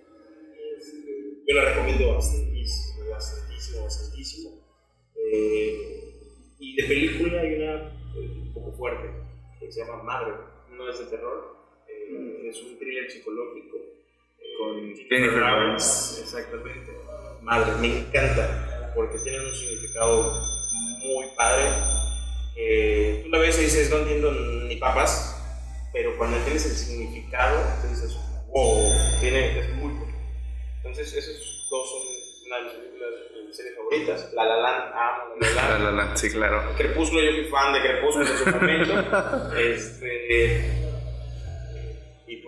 [1.46, 4.50] yo la recomiendo bastantísimo, bastantísimo, bastantísimo.
[5.16, 5.76] Eh,
[6.58, 7.74] y de película hay una
[8.16, 9.08] eh, un poco fuerte
[9.58, 10.34] que se llama Madre,
[10.70, 11.56] no es de terror,
[11.88, 12.46] eh, mm.
[12.46, 13.78] es un thriller psicológico
[14.62, 16.20] con Jennifer Lawrence.
[16.20, 16.92] Exactamente.
[17.42, 20.32] Madre, me encanta porque tiene un significado
[21.00, 21.64] muy padre.
[23.22, 25.36] tú la ves y dices, no entiendo ni papas,
[25.92, 28.16] pero cuando entiendes el significado, te dices,
[28.52, 29.92] wow, tiene, es muy
[30.92, 32.00] entonces, esos dos son
[32.46, 33.10] una de mis películas,
[33.46, 34.32] mis series favoritas.
[34.34, 35.82] La La Land, amo La La Land.
[35.84, 36.74] La La Land, sí, claro.
[36.76, 39.56] Crepúsculo, yo fui fan de Crepúsculo en su momento.
[39.58, 40.81] este,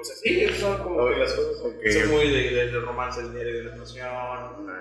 [0.05, 1.61] pues así, son como las cosas.
[1.61, 1.93] Okay.
[1.93, 4.75] Soy muy de, de, de romance, el diario de la pasión, de,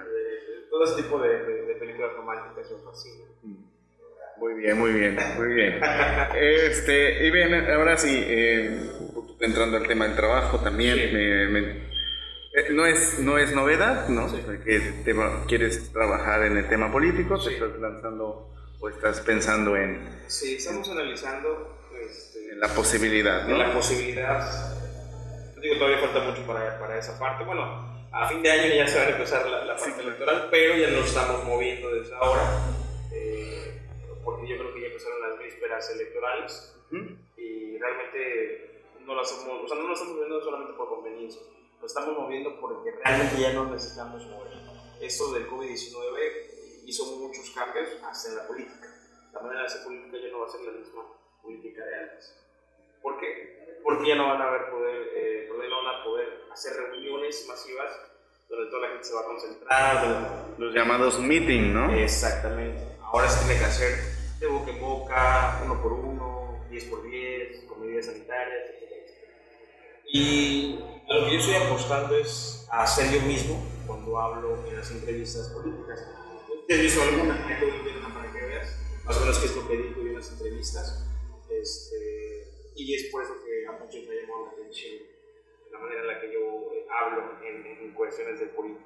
[0.69, 3.27] todo ese tipo de, de películas románticas me fascinan.
[4.37, 5.79] Muy bien, muy bien, muy bien.
[6.35, 8.91] Este, y bien, ahora sí, eh,
[9.39, 11.13] entrando al tema del trabajo también, sí.
[11.13, 11.59] me, me
[12.55, 14.27] eh, no es, no es novedad, ¿no?
[14.65, 15.15] Que te,
[15.47, 20.23] quieres trabajar en el tema político, te estás lanzando o estás pensando en...
[20.27, 21.79] Sí, estamos analizando...
[22.05, 23.53] Este, en la posibilidad, ¿no?
[23.53, 24.82] En la posibilidad.
[25.63, 27.43] Digo, todavía falta mucho para, para, esa parte.
[27.43, 27.63] Bueno,
[28.11, 30.89] a fin de año ya se va a empezar la, la parte electoral, pero ya
[30.89, 32.43] nos estamos moviendo desde ahora.
[33.11, 33.81] Eh,
[34.23, 36.75] porque yo creo que ya empezaron las vísperas electorales
[37.37, 41.41] y realmente no las, estamos, o sea, no las estamos viendo solamente por conveniencia
[41.83, 44.53] lo estamos moviendo porque realmente ya no necesitamos mover.
[45.01, 48.87] Esto del COVID-19 hizo muchos cambios hasta en la política.
[49.33, 51.03] La manera de hacer política ya no va a ser la misma
[51.41, 52.39] política de antes.
[53.01, 53.62] ¿Por qué?
[53.83, 57.91] Porque ya no van a haber poder, eh, no van a poder hacer reuniones masivas
[58.49, 60.45] donde toda la gente se va a concentrar.
[60.57, 61.91] Los llamados meeting, ¿no?
[61.91, 62.79] Exactamente.
[63.01, 63.99] Ahora se tiene que hacer
[64.39, 68.93] de boca en boca, uno por uno, 10 por 10, con medidas sanitarias, etc.
[70.11, 74.77] Y a lo que yo estoy apostando es a ser yo mismo cuando hablo en
[74.77, 76.05] las entrevistas políticas.
[76.67, 77.35] ¿Te has visto alguna?
[78.13, 81.05] para que veas más o menos qué es lo que digo en las entrevistas.
[81.49, 82.22] Este,
[82.75, 85.01] y es por eso que a muchos me ha llamado la atención
[85.71, 88.85] la manera en la que yo hablo en, en cuestiones de política.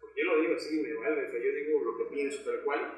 [0.00, 2.62] Porque yo lo digo así, me vale, o sea, yo digo lo que pienso tal
[2.62, 2.94] cual.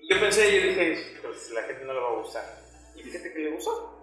[0.00, 2.44] Y yo pensé, yo dije, pues la gente no le va a gustar.
[2.96, 3.96] Y fíjate que le gustó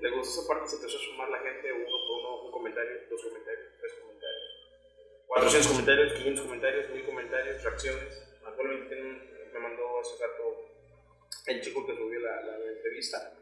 [0.00, 3.00] le gustó esa parte, se empezó a sumar la gente uno por uno, un comentario,
[3.08, 4.44] dos comentarios, tres comentarios,
[5.26, 8.22] 400 comentarios, 500 comentarios, 1000 comentarios, reacciones.
[8.44, 8.94] Actualmente
[9.52, 10.68] me mandó hace rato
[11.46, 13.32] el chico que subió la, la, entrevista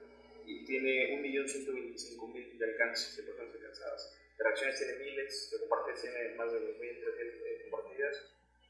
[0.46, 4.16] y tiene 1.125.000 de alcance de personas alcanzadas.
[4.36, 8.16] De reacciones tiene miles, de compartidas tiene más de 2.300 eh, compartidas,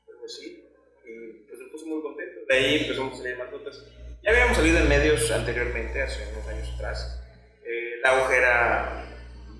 [0.08, 0.64] algo así
[1.04, 2.40] Y pues me puse muy contento.
[2.48, 3.84] De ahí empezamos a salir más notas.
[4.22, 7.20] Ya habíamos salido en medios anteriormente, hace unos años atrás.
[7.64, 9.04] Eh, la auge era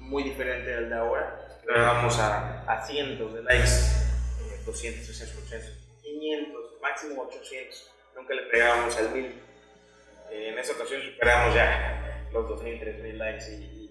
[0.01, 1.61] muy diferente al de ahora.
[1.67, 5.71] Llegábamos a, a cientos de likes, eh, 200, 300, 400,
[6.03, 7.91] 500, máximo 800.
[8.17, 9.25] Nunca le pegábamos al 1000.
[10.31, 12.04] Eh, en esa ocasión superamos ya
[12.35, 13.91] los 2000, 3000 likes y, y-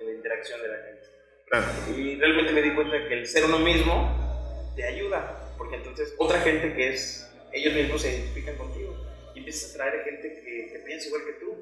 [0.00, 1.06] y la interacción de la gente.
[1.46, 1.66] Claro.
[1.96, 6.40] Y realmente me di cuenta que el ser uno mismo te ayuda, porque entonces otra
[6.40, 8.94] gente que es, ellos mismos se identifican contigo
[9.34, 11.54] y empiezas a traer gente que, que piensa igual que tú,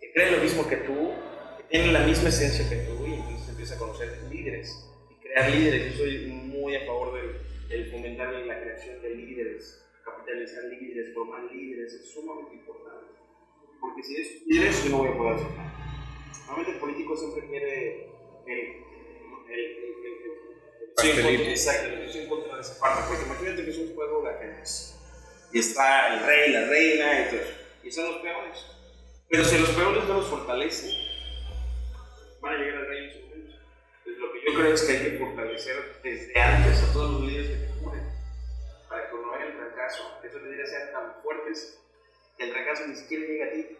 [0.00, 1.12] que cree lo mismo que tú,
[1.56, 5.50] que tiene la misma esencia que tú y entonces empiezas a conocer líderes y crear
[5.50, 5.92] líderes.
[5.92, 11.44] Yo soy muy a favor del, del fomentar la creación de líderes, capitalizar líderes, formar
[11.50, 13.06] líderes, es sumamente importante.
[13.84, 15.72] Porque si eres líderes, yo no voy a poder hacer nada.
[16.46, 18.08] Normalmente el político siempre quiere
[18.46, 18.84] el,
[19.50, 19.64] el,
[21.02, 23.94] el, el, exacto, yo estoy en contra de esa parte, porque imagínate que es un
[23.94, 24.98] juego de ajedrez
[25.52, 28.66] y está el rey, la reina y todo eso, y son los peones.
[29.28, 30.90] Pero si los peones no los fortalecen,
[32.40, 33.54] van a llegar al rey en su momento.
[33.98, 37.30] Entonces, lo que yo creo es que hay que fortalecer desde antes a todos los
[37.30, 38.08] líderes que te cubren,
[38.88, 41.83] para que cuando haya el fracaso, esos líderes sean tan fuertes
[42.38, 43.76] el fracaso ni siquiera llegue a ti.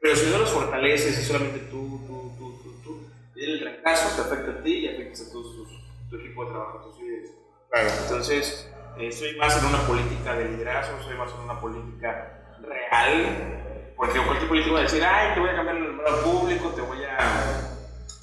[0.00, 4.28] Pero si no los fortaleces y solamente tú, tú, tú, tú, tú, el fracaso, te
[4.28, 5.70] afecta a ti y afectas a todos tus,
[6.10, 7.30] tu equipo de trabajo, tus líderes.
[7.70, 7.88] Claro.
[8.02, 13.92] Entonces, eh, soy más en una política de liderazgo, soy más en una política real,
[13.96, 16.82] porque cualquier político va a decir, ay, te voy a cambiar el alumbrado público, te
[16.82, 17.70] voy a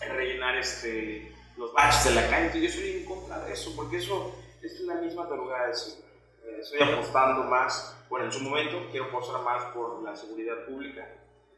[0.07, 2.45] rellenar este, los baches de la calle.
[2.45, 6.10] Entonces, yo soy en contra de eso, porque eso es la misma tarugada de siempre.
[6.43, 11.07] Eh, estoy apostando más, bueno, en su momento quiero apostar más por la seguridad pública,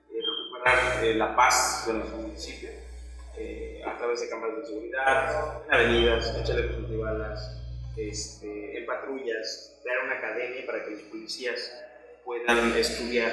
[0.09, 2.69] eh, recuperar eh, la paz de nuestro municipio
[3.85, 6.77] a través de cámaras de seguridad, en avenidas, en chalecos
[7.97, 11.73] este, en patrullas, crear una academia para que los policías
[12.23, 13.31] puedan estudiar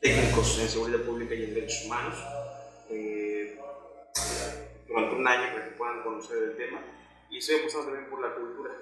[0.00, 2.14] técnicos en seguridad pública y en derechos humanos
[4.86, 6.80] durante un año para que puedan conocer el tema.
[7.30, 8.72] Y estoy apostando también por la cultura,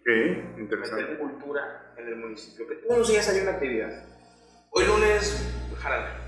[0.00, 1.02] Ok, interesante.
[1.02, 4.04] meter cultura en el municipio, que todos los días hay una actividad.
[4.70, 5.42] Hoy lunes,
[5.78, 6.22] jarana.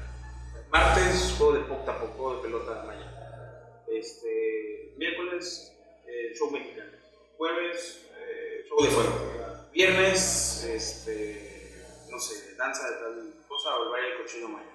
[0.70, 3.85] Martes, juego de poco a poco, de pelota maya.
[3.87, 5.72] Este, miércoles,
[6.07, 6.92] eh, show mexicano.
[7.37, 9.68] Jueves, eh, show de fuego.
[9.72, 14.70] Viernes, este, no sé, danza de tal cosa o el baile del cochino maya.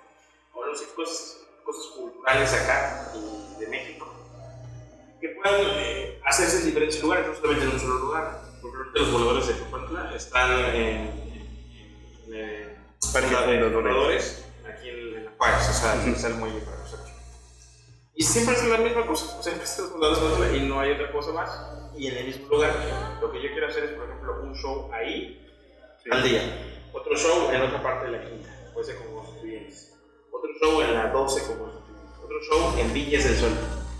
[0.53, 4.23] O no sé, cosas, cosas culturales acá y de México
[5.23, 8.41] que puedan eh, hacerse en diferentes lugares, no solamente en un solo lugar.
[8.63, 11.11] Por ejemplo, los voladores de Papantla están en,
[11.75, 12.77] en, eh,
[13.11, 13.73] Parque en Fundadores.
[13.73, 17.11] voladores, aquí en, en La Paz, o sea, está el muelle para nosotros.
[18.15, 20.93] Y siempre es la misma cosa, o sea, empiezan los voladores de y no hay
[20.93, 21.51] otra cosa más.
[21.97, 22.71] Y en el mismo lugar,
[23.21, 25.45] lo que yo quiero hacer es, por ejemplo, un show ahí
[26.09, 26.41] al día,
[26.93, 29.91] otro show en otra parte de la quinta, puede ser con constituyentes,
[30.31, 33.51] otro show en la 12 con constituyentes, otro show en Villas del Sol,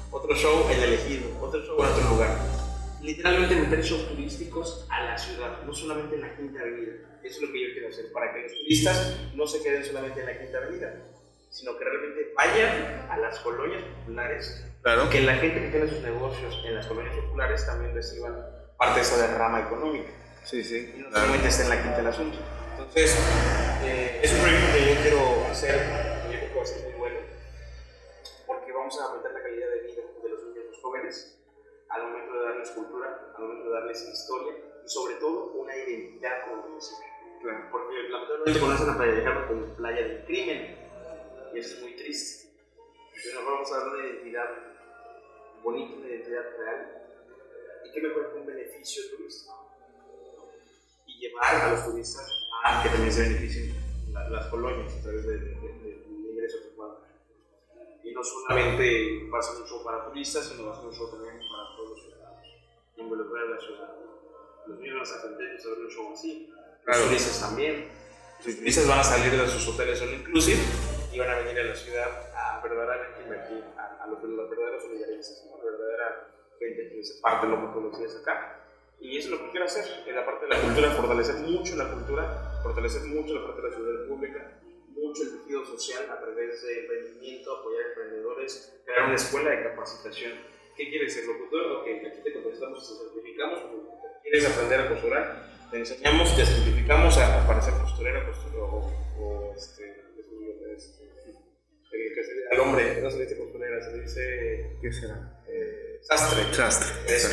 [0.10, 2.62] otro show en el Ejido, otro show en otro lugar.
[3.03, 6.93] Literalmente meter shows turísticos a la ciudad, no solamente en la Quinta Avenida.
[7.23, 10.21] Eso es lo que yo quiero hacer, para que los turistas no se queden solamente
[10.21, 10.95] en la Quinta Avenida,
[11.49, 15.09] sino que realmente vayan a las colonias populares Claro.
[15.09, 18.35] que la gente que tiene sus negocios en las colonias populares también reciban
[18.77, 20.09] parte de esa derrama económica
[20.43, 20.93] Sí, sí.
[20.95, 21.25] y no claro.
[21.25, 22.37] solamente está en la quinta del asunto.
[22.71, 23.17] Entonces,
[23.83, 25.75] eh, es un proyecto que yo quiero hacer,
[26.27, 27.19] que yo creo que va a ser muy bueno,
[28.47, 31.37] porque vamos a aumentar la calidad de vida de los niños los jóvenes
[31.94, 34.54] al momento de darles cultura, al momento de darles historia
[34.85, 37.06] y sobre todo una identidad como municipio.
[37.41, 37.67] Claro.
[37.71, 40.77] Porque lamentablemente conocen a Playa de Carmen como playa del crimen
[41.54, 42.50] y eso es muy triste.
[43.23, 44.50] Pero vamos a dar una identidad
[45.62, 47.02] bonita, una identidad real
[47.85, 49.69] y qué mejor que un beneficio turístico
[51.06, 52.27] y llevar a los turistas
[52.65, 53.75] a que también se beneficien
[54.13, 56.73] la- las colonias a través de- de- de- del ingreso que.
[58.04, 60.93] Y no solamente va a ser un show para turistas, sino va a ser un
[60.93, 62.47] show también para todos los ciudadanos.
[62.97, 63.95] Involucrar a la ciudad.
[64.67, 66.49] Los niños van a de ver un show así.
[66.49, 67.04] Los Claro.
[67.06, 67.87] turistas también.
[68.45, 70.60] Los turistas van a salir de sus hoteles all inclusive
[71.13, 74.49] y van a venir a la ciudad a verdaderamente invertir a, a lo que los
[74.49, 75.58] verdaderos solidaristas, ¿no?
[75.63, 76.27] la verdadera
[76.60, 78.60] gente que se parte loco todos los días acá.
[78.99, 81.75] Y eso es lo que quiero hacer, en la parte de la cultura, fortalecer mucho
[81.75, 84.62] la cultura, fortalecer mucho la parte de la ciudad pública,
[84.96, 89.63] mucho el tejido social a través de emprendimiento, apoyar a emprendedores, crear una escuela de
[89.63, 90.33] capacitación.
[90.75, 91.71] ¿Qué quieres ser locutor?
[91.77, 93.60] Ok, aquí te capacitamos, te certificamos.
[94.23, 95.54] ¿Quieres aprender a costurar?
[95.69, 100.04] Te enseñamos, te certificamos a, para ser costurero costurero, o, o este,
[100.75, 101.04] este,
[102.52, 105.44] al hombre, no se dice costurera, se dice ¿Qué será?
[105.48, 106.54] eh, sastre.
[106.54, 107.15] Sastre.
[107.15, 107.27] Eso.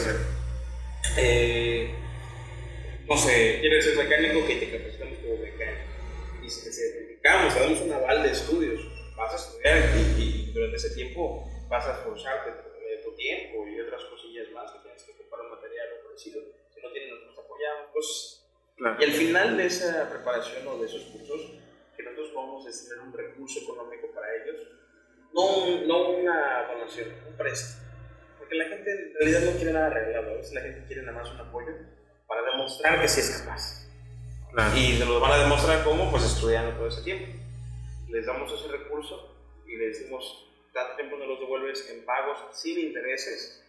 [1.18, 1.94] Eh,
[3.06, 5.80] no sé, quieres ser mecánico, que te capacitamos como mecánico.
[6.42, 6.72] Y si te
[7.20, 8.80] certificamos, te damos un aval de estudios,
[9.16, 9.78] vas a estudiar
[10.18, 14.78] y, durante ese tiempo vas a esforzarte de tu tiempo y otras cosillas más que
[14.80, 16.42] tienes que comprar un material o parecido.
[16.74, 17.90] Si no tienes, nosotros apoyamos.
[17.92, 18.44] Pues,
[18.98, 21.52] Y al final de esa preparación o de esos cursos,
[21.96, 24.66] que nosotros podamos destinar un recurso económico para ellos,
[25.32, 27.88] no, no una donación, un préstamo.
[28.38, 31.18] Porque la gente en realidad no quiere nada arreglado, a veces la gente quiere nada
[31.18, 31.72] más un apoyo
[32.26, 33.89] para demostrar que sí es capaz.
[34.74, 37.26] Y se lo van a demostrar cómo, pues estudiando todo ese tiempo.
[38.08, 42.80] Les damos ese recurso y les decimos, tanto tiempo nos los devuelves en pagos sin
[42.80, 43.62] intereses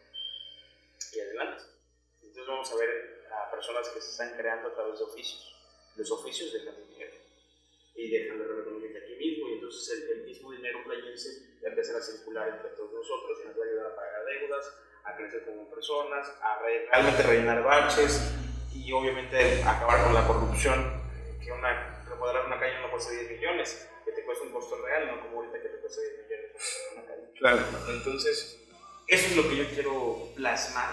[1.13, 1.63] y adelante.
[2.21, 5.55] Entonces vamos a ver a personas que se están creando a través de oficios.
[5.97, 7.13] Los oficios dejan dinero
[7.93, 11.97] y dejan de económica aquí mismo y entonces el, mismo dinero playense va a empezar
[11.97, 14.73] a circular entre todos nosotros y nos va a ayudar a pagar deudas,
[15.03, 18.33] a crecer como personas, a realmente rellenar baches
[18.85, 21.01] y obviamente acabar con la corrupción,
[21.43, 25.07] que una, remodelar una calle no cuesta 10 millones, que te cuesta un costo real,
[25.07, 26.51] no como ahorita que te cuesta 10 millones
[26.93, 27.33] una calle.
[27.37, 27.59] Claro.
[27.89, 28.59] Entonces,
[29.07, 30.89] eso es lo que yo quiero plasmar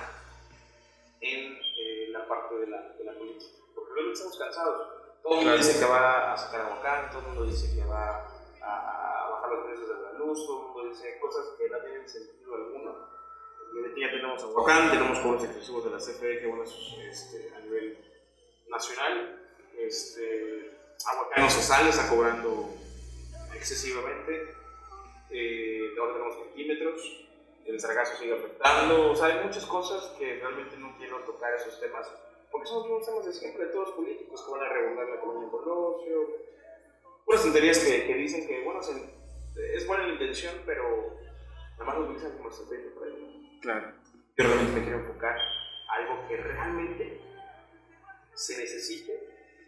[1.21, 5.45] en eh, la parte de la, de la política, porque realmente estamos cansados todo el
[5.45, 8.27] mundo dice que va a sacar aguacate, todo el mundo dice que va
[8.63, 12.09] a, bajar los precios de la luz, todo el mundo dice cosas que no tienen
[12.09, 13.18] sentido alguno.
[13.97, 17.99] Y ya tenemos aguacán, tenemos cobros exclusivos de la CFE, que bueno, este, a nivel
[18.69, 19.41] nacional.
[19.77, 20.71] Este,
[21.05, 22.71] aguacán no se sale, está cobrando
[23.55, 24.55] excesivamente.
[25.31, 27.27] Eh, ahora tenemos centímetros,
[27.67, 29.11] el sargazo sigue afectando.
[29.11, 32.09] O sea, hay muchas cosas que realmente no quiero tocar esos temas
[32.51, 35.21] porque son los temas de siempre de todos los políticos que van a regular la
[35.21, 36.29] colonia en Colosio.
[37.27, 41.19] Unas tonterías que, que dicen que, bueno, es buena la intención, pero
[41.73, 43.38] nada más lo utilizan como estrategia para ello.
[43.61, 43.93] Claro.
[44.37, 47.21] Yo realmente me quiero enfocar a algo que realmente
[48.35, 49.13] se necesite,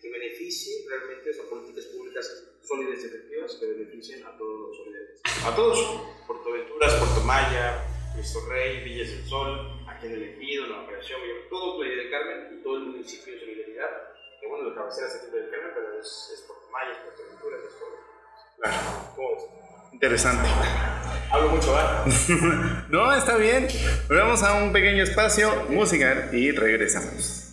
[0.01, 5.21] que beneficie realmente, son políticas públicas sólidas y efectivas que beneficien a todos los solidaridades.
[5.45, 7.85] A todos, Puerto Venturas, Puerto Maya,
[8.15, 12.59] Cristo Rey, Villas del Sol, aquí en el Ejido, la Operación, todo Playa del Carmen
[12.59, 15.99] y todo el municipio de Solidaridad, que bueno, la cabecera es aquí del Carmen, pero
[15.99, 17.89] es, es por Mayas, por Aventura, es por...
[18.57, 19.13] Claro.
[19.17, 19.70] ¿Cómo es?
[19.93, 20.49] Interesante.
[21.31, 22.85] Hablo mucho, ¿eh?
[22.89, 23.69] no, está bien.
[24.09, 27.47] Volvemos a un pequeño espacio musical y regresamos.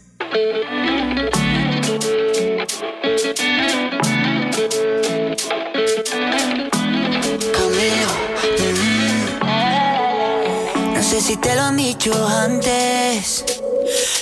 [11.07, 13.45] sé si te lo han dicho antes,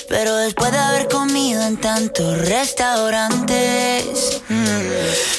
[0.08, 5.35] pero después de haber comido en tantos restaurantes, mm,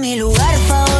[0.00, 0.99] mi lugar favorito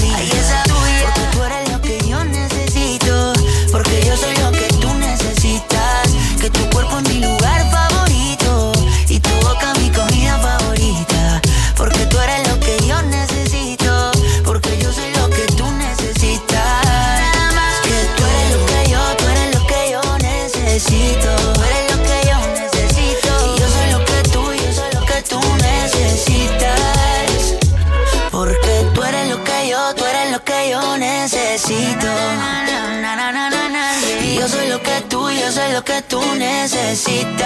[35.73, 37.41] Lo que tú necesitas.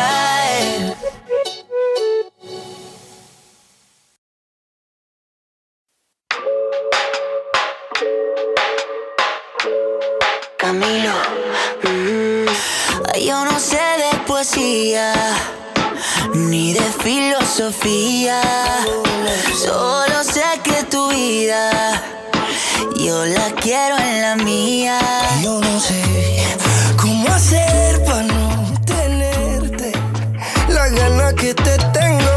[10.58, 11.14] Camilo,
[11.84, 12.46] mm,
[13.28, 15.14] yo no sé de poesía
[16.34, 18.42] ni de filosofía.
[19.64, 22.02] Solo sé que tu vida
[22.98, 25.00] yo la quiero en la mía.
[25.44, 26.64] Yo no sé
[26.98, 29.91] cómo hacer para no tenerte
[30.70, 32.35] la gana que te tengo.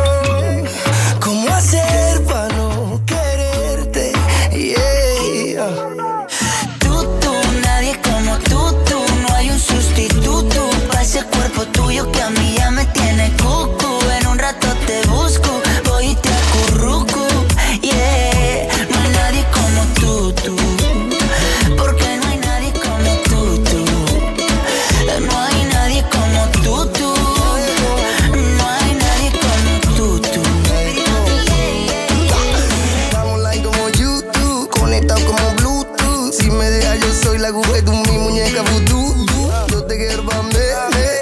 [37.22, 39.26] Soy la aguja de tu mi muñeca vudú.
[39.70, 40.54] Yo te quiero pa' mí,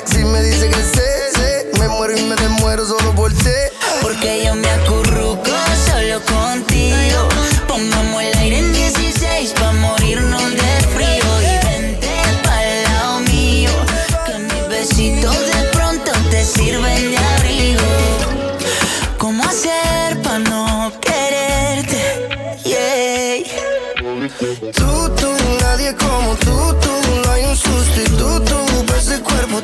[0.07, 3.73] Si me dice que sé, sé, me muero y me desmuero solo por ser.
[4.03, 5.51] Porque yo me acurruco
[5.87, 6.76] solo contigo.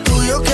[0.04, 0.51] Tuyo que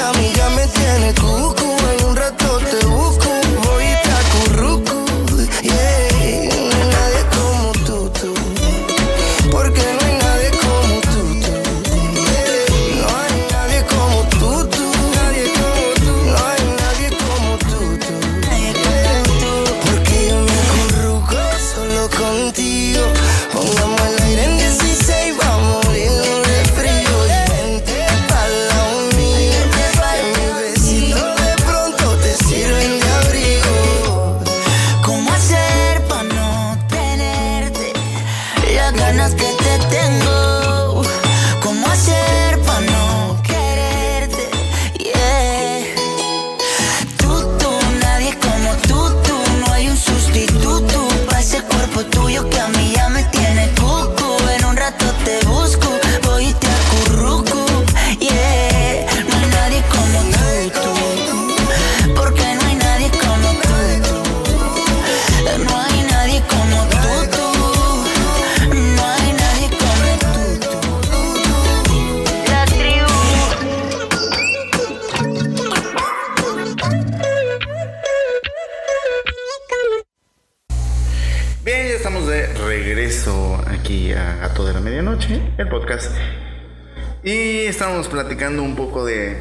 [87.23, 89.37] Y estamos platicando un poco de,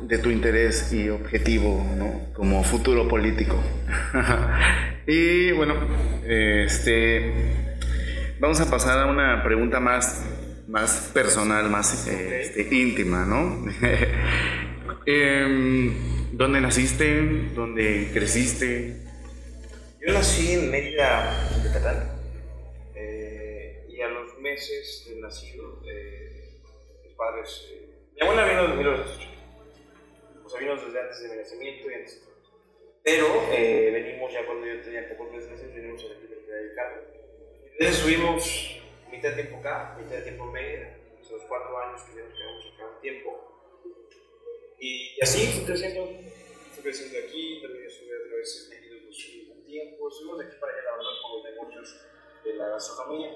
[0.00, 2.32] de tu interés y objetivo, ¿no?
[2.34, 3.62] Como futuro político.
[5.06, 5.74] y bueno,
[6.26, 7.32] este,
[8.40, 10.24] vamos a pasar a una pregunta más,
[10.66, 13.66] más personal, más este, íntima, ¿no?
[15.04, 17.50] Em, ¿Dónde naciste?
[17.54, 19.02] ¿Dónde creciste?
[20.00, 22.08] Yo nací en Mérida, Yucatán,
[22.94, 26.11] eh, y a los meses de nacido, eh,
[27.22, 27.68] padres.
[27.70, 31.94] eh, mi abuela vino en 1980, o sea, vino desde antes de mi nacimiento y
[31.94, 32.32] antes de todo.
[33.04, 37.04] Pero eh, venimos ya cuando yo tenía pocos meses, venimos a la Universidad del Carmen.
[37.72, 40.96] Entonces estuvimos mitad de tiempo acá, mitad de tiempo en Mérida,
[41.30, 43.30] los cuatro años que ya nos quedamos acá un tiempo.
[44.80, 46.06] Y, y así fui creciendo,
[46.74, 49.18] fui creciendo aquí, también estuve otra vez en pues,
[49.48, 52.00] un tiempo, estuvimos de aquí para allá, la verdad, los negocios
[52.44, 53.30] de la gastronomía.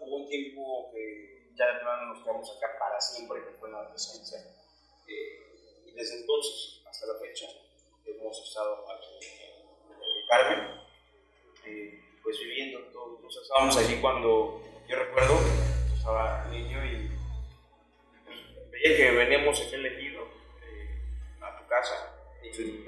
[0.00, 3.78] Hubo un tiempo que, ya de plano nos quedamos acá para siempre, que fue la
[3.78, 4.38] adolescencia.
[5.08, 7.46] Eh, y desde entonces hasta la fecha
[8.06, 10.80] hemos estado aquí en el Carmen,
[11.66, 13.16] eh, pues viviendo todo.
[13.16, 15.38] Entonces estábamos allí cuando yo recuerdo,
[15.96, 17.10] estaba niño y
[18.70, 20.22] veía que veníamos aquí elegido
[20.62, 22.14] eh, a tu casa.
[22.42, 22.84] Y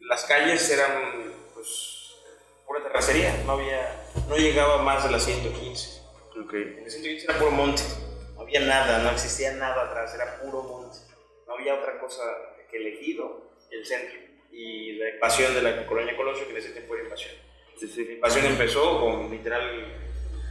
[0.00, 2.14] las calles eran pues
[2.66, 5.97] pura terracería, no había, no llegaba más de las 115.
[6.38, 7.82] En el 115 era puro monte,
[8.34, 10.98] no había nada, no existía nada atrás, era puro monte.
[11.48, 12.22] No había otra cosa
[12.70, 14.20] que elegido, el centro
[14.52, 17.34] y la invasión de la colonia Colosio, que en ese tiempo era invasión.
[17.76, 18.04] Sí, sí.
[18.04, 19.84] La invasión empezó con literal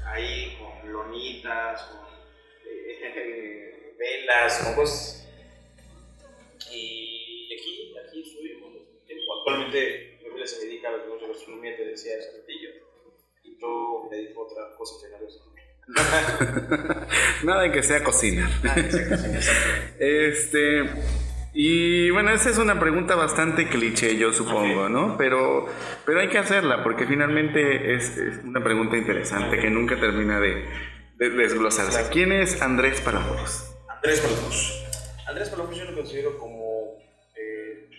[0.06, 2.06] ahí, con lonitas, con
[2.70, 5.30] eh, velas, con cosas.
[6.70, 8.74] Y aquí, aquí estuvimos.
[9.40, 12.70] Actualmente mi familia se dedica a de gastronomía, te decía hace ratillo.
[13.44, 15.57] Y yo me dedico a otra cosa que no
[17.44, 18.50] Nada en que sea cocina.
[18.64, 19.96] Ah, exacto, exacto.
[20.00, 20.84] Este.
[21.54, 24.90] Y bueno, esa es una pregunta bastante cliché, yo supongo.
[24.90, 25.18] ¿no?
[25.18, 25.68] Pero,
[26.06, 30.66] pero hay que hacerla porque finalmente es, es una pregunta interesante que nunca termina de,
[31.16, 31.98] de desglosarse.
[31.98, 32.10] Claro.
[32.12, 33.74] ¿Quién es Andrés Palafox?
[33.90, 34.84] Andrés Palafox.
[35.28, 37.00] Andrés Palafox yo lo considero como
[37.36, 37.90] eh,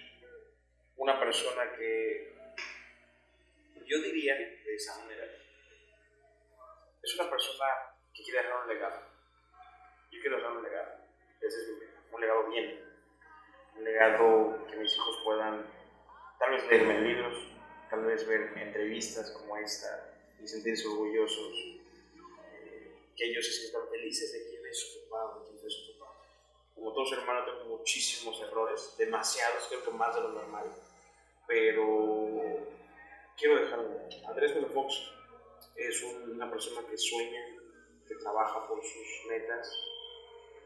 [0.96, 2.32] una persona que
[3.88, 5.24] yo diría de esa manera
[7.08, 7.64] es una persona
[8.12, 9.00] que quiere dejar un legado.
[10.10, 10.90] Yo quiero dejar un legado.
[11.40, 12.04] Ese es mi legado.
[12.12, 12.84] Un legado bien.
[13.76, 15.66] Un legado que mis hijos puedan
[16.38, 17.34] tal vez leerme libros,
[17.88, 21.54] tal vez ver entrevistas como esta y sentirse orgullosos
[22.52, 25.98] eh, que ellos se sientan felices de quién es su papá, de quién fue su
[25.98, 26.12] papá.
[26.74, 30.70] Como todo ser humano tengo muchísimos errores, demasiados, creo que más de lo normal,
[31.46, 32.68] pero
[33.36, 34.08] quiero dejarlo.
[34.28, 35.17] Andrés Fox
[35.78, 37.40] es un- una persona que sueña,
[38.06, 39.70] que trabaja por sus metas,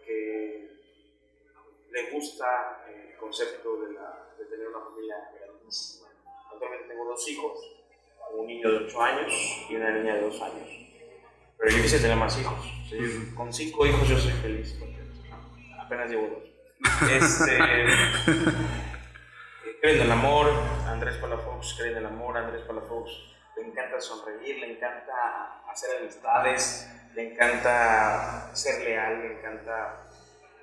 [0.05, 0.71] que
[1.91, 6.09] le gusta el concepto de, la- de tener una familia grandísima.
[6.51, 7.59] Actualmente tengo dos hijos,
[8.33, 9.33] un niño de 8 años
[9.69, 10.69] y una niña de 2 años.
[11.59, 12.59] Pero yo quise tener más hijos.
[12.59, 14.99] O sea, yo- con cinco hijos yo soy feliz, porque
[15.79, 16.49] apenas llevo dos.
[17.13, 17.95] Este, eh,
[19.81, 20.49] cree en el amor,
[20.87, 23.11] Andrés Palafox cree en el amor, Andrés Palafox
[23.57, 30.07] le encanta sonreír, le encanta hacer amistades, le encanta ser leal, le encanta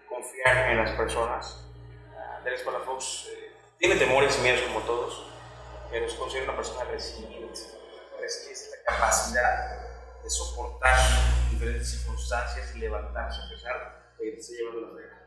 [0.08, 1.66] confiar en las personas.
[2.38, 5.26] Andrés Palafox eh, tiene temores y miedos como todos,
[5.92, 7.60] pero se considera una persona resiliente.
[8.20, 10.98] Resiliencia es la capacidad de soportar
[11.52, 15.20] diferentes circunstancias y levantarse a pesar de que esté llevando la frega.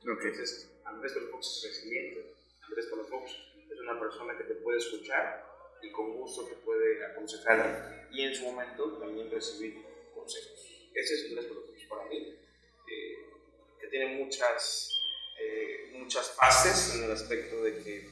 [0.00, 2.34] Entonces, Andrés Palafox es resiliente.
[2.66, 3.30] Andrés Palafox
[3.70, 5.51] es una persona que te puede escuchar
[5.82, 9.82] y con gusto te puede aconsejar y en su momento también recibir
[10.14, 10.66] consejos.
[10.94, 12.38] Ese es Andrés Palafox para mí,
[12.88, 13.26] eh,
[13.80, 14.90] que tiene muchas,
[15.40, 18.08] eh, muchas fases en el aspecto de que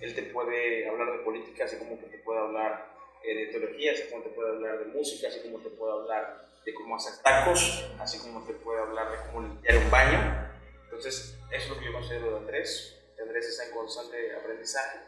[0.00, 3.92] él te puede hablar de política, así como que te puede hablar eh, de teología,
[3.92, 7.22] así como te puede hablar de música, así como te puede hablar de cómo hacer
[7.22, 10.50] tacos, así como te puede hablar de cómo limpiar un baño.
[10.84, 12.98] Entonces, eso es lo que yo considero de Andrés.
[13.20, 14.98] Andrés está en constante aprendizaje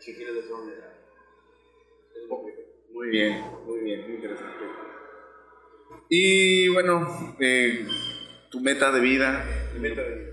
[0.00, 0.97] y que quiere dejar
[2.90, 4.64] Muy bien, muy bien, muy interesante.
[6.08, 7.86] Y bueno, eh,
[8.50, 9.44] tu meta de vida.
[9.74, 10.32] Mi meta de vida.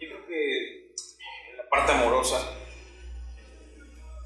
[0.00, 0.94] Yo creo que
[1.50, 2.56] en la parte amorosa,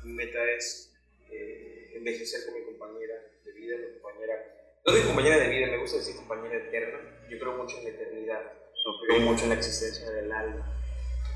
[0.05, 0.93] mi meta es
[1.30, 3.14] eh, envejecer con mi compañera
[3.45, 4.34] de vida, mi compañera.
[4.86, 6.99] No digo compañera de vida, me gusta decir compañera eterna.
[7.28, 8.53] Yo creo mucho en la eternidad,
[9.07, 10.80] creo mucho en la existencia del alma.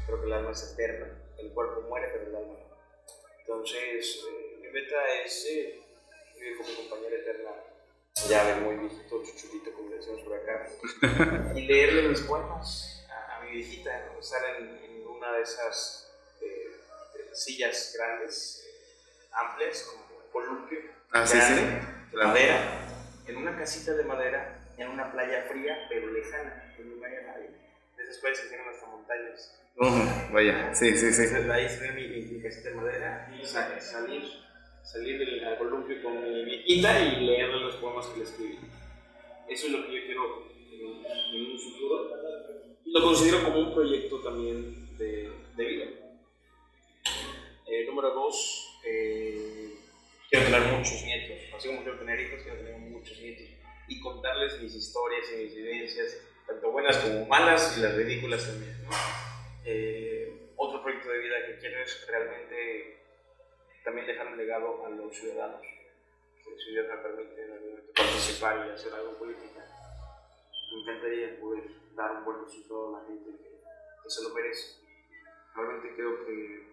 [0.07, 1.07] Creo que el alma es eterna,
[1.39, 2.77] el cuerpo muere, pero el alma no.
[3.41, 5.81] Entonces, eh, meta es eh,
[6.35, 7.51] vivir con mi compañera eterna,
[8.29, 10.69] de muy viejito, chuchulito, como decimos por acá
[11.55, 14.21] y leerle mis poemas a, a mi viejita, ¿no?
[14.21, 16.13] estar en, en una de esas
[16.43, 16.77] eh,
[17.33, 20.81] sillas grandes, eh, amplias, como un columpio,
[21.13, 22.17] Ah, sí, grande, sí.
[22.17, 22.79] de madera,
[23.29, 27.51] en una casita de madera, en una playa fría, pero lejana, donde no haya nadie.
[27.97, 29.59] De esas playas que tienen hasta montañas.
[29.77, 31.23] Ujú, vaya, sí, sí, sí.
[31.23, 34.23] Entonces, ahí se ve mi, mi, mi casita de madera y sa- salir,
[34.87, 38.59] salir del columpio con mi viejita y leerle los poemas que le escribí.
[39.49, 42.11] Eso es lo que yo quiero en, un futuro.
[42.85, 45.87] Lo considero como un proyecto también de, de vida.
[47.67, 49.75] Eh, número dos, eh,
[50.31, 51.37] quiero tener muchos nietos.
[51.57, 53.47] Así como quiero tener hijos, quiero tener muchos nietos.
[53.89, 56.17] Y contarles mis historias y mis vivencias,
[56.47, 58.77] tanto buenas como malas y las ridículas también.
[59.65, 63.06] Eh, otro proyecto de vida que quiero es realmente
[63.87, 65.63] también dejar un legado a los ciudadanos.
[65.63, 71.65] Que Si Dios me permite en algún momento participar y hacer algo me encantaría poder
[71.95, 73.49] dar un buen resultado a la gente que,
[74.03, 74.83] que se lo merece.
[75.55, 76.67] Realmente creo que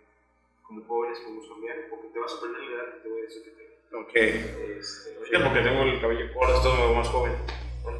[0.64, 3.24] como jóvenes podemos cambiar, porque te vas a sorprender la edad que te voy a
[3.24, 4.01] decir que tengo.
[4.01, 4.16] Ok.
[4.16, 7.34] Este, ahorita porque tengo el cabello corto, me veo más joven.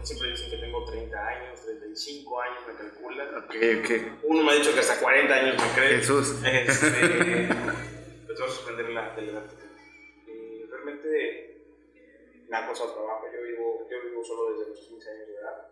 [0.01, 3.38] Siempre dicen que tengo 30 años, 35 años, me calculan.
[3.38, 4.24] Ok, ok.
[4.24, 5.97] Uno me ha dicho que hasta 40 años me cree.
[5.99, 6.36] Jesús.
[6.43, 7.47] Este,
[8.34, 9.41] te vas a sorprender la, de tengo.
[10.27, 11.65] Y realmente
[12.47, 13.25] me ha costado trabajo.
[13.31, 15.69] Yo vivo, yo vivo solo desde los 15 años de edad.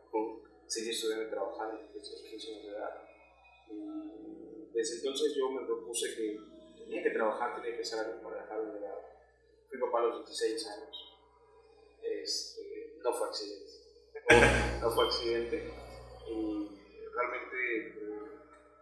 [0.68, 3.10] Seguí estudiando y trabajando desde los 15 años de edad.
[3.70, 6.40] Y desde entonces yo me propuse que
[6.78, 9.02] tenía que trabajar, tenía que hacer algo para dejar un legado.
[9.70, 11.18] Fui papá a los 16 años.
[12.02, 13.72] Este, no fue accidente.
[14.82, 15.74] no fue accidente.
[16.30, 16.70] Y
[17.14, 18.32] realmente eh,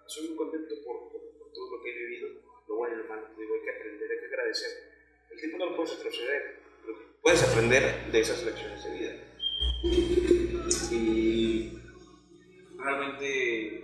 [0.06, 3.28] soy muy contento por, por, por todo lo que he vivido, lo bueno malo.
[3.36, 4.70] Te digo, hay que aprender, hay que agradecer.
[5.32, 9.14] El tiempo no lo puedes retroceder, pero puedes aprender de esas lecciones de vida.
[10.92, 11.80] Y
[12.78, 13.84] realmente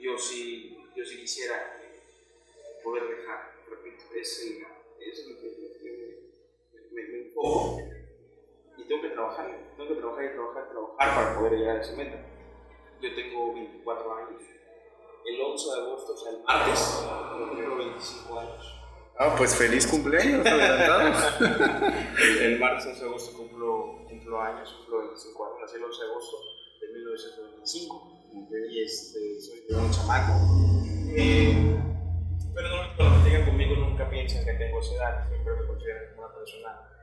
[0.00, 1.80] yo sí, yo sí quisiera
[2.82, 4.62] poder dejar, repito, ese,
[5.00, 7.82] es lo que, me, me, me enfoco
[8.76, 11.96] y tengo que trabajar, tengo que trabajar y trabajar trabajar para poder llegar a esa
[11.96, 12.24] meta.
[13.00, 14.42] Yo tengo 24 años.
[15.26, 17.06] El 11 de agosto, o sea, el martes,
[17.38, 18.76] cumplo 25 años.
[19.18, 21.08] Ah, pues feliz cumpleaños, adelantado.
[22.40, 25.56] El, martes 11 de agosto cumplo, cumplo años, cumplo 25 años.
[25.62, 26.36] Nací el 11 de agosto
[26.80, 28.12] de 1995.
[28.70, 30.32] Y este, soy un chamaco.
[31.16, 31.76] Eh,
[32.54, 35.28] pero normalmente cuando platican conmigo nunca piensan que tengo esa edad.
[35.28, 36.96] Siempre me consideran como una persona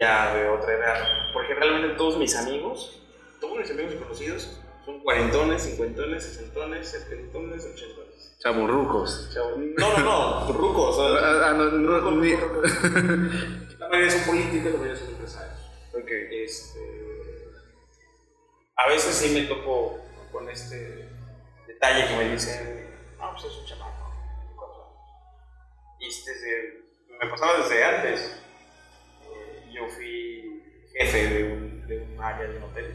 [0.00, 0.96] ya de otra edad.
[1.32, 3.02] Porque realmente todos mis amigos,
[3.40, 8.38] todos mis amigos y conocidos, son cuarentones, cincuentones, sesentones, setentones, ochentones.
[8.42, 9.30] Chamurrucos.
[9.34, 9.58] Chavos.
[9.76, 10.04] No, no,
[10.46, 10.96] no, rucos.
[10.98, 13.78] Ah, ah, no, no, rucos, ni- rucos, rucos.
[13.78, 15.60] La mayoría son políticos, la mayoría son empresarios.
[15.92, 16.10] Ok.
[16.32, 17.50] Este,
[18.76, 20.00] a veces sí me topo
[20.32, 21.06] con este
[21.66, 24.10] detalle que me dicen, no, pues es un chamaco,
[24.48, 26.00] de cuatro años.
[26.00, 26.84] Y desde,
[27.22, 28.40] me pasaba desde antes.
[29.30, 30.62] Eh, yo fui
[30.98, 32.94] jefe de un, de un área de un hotel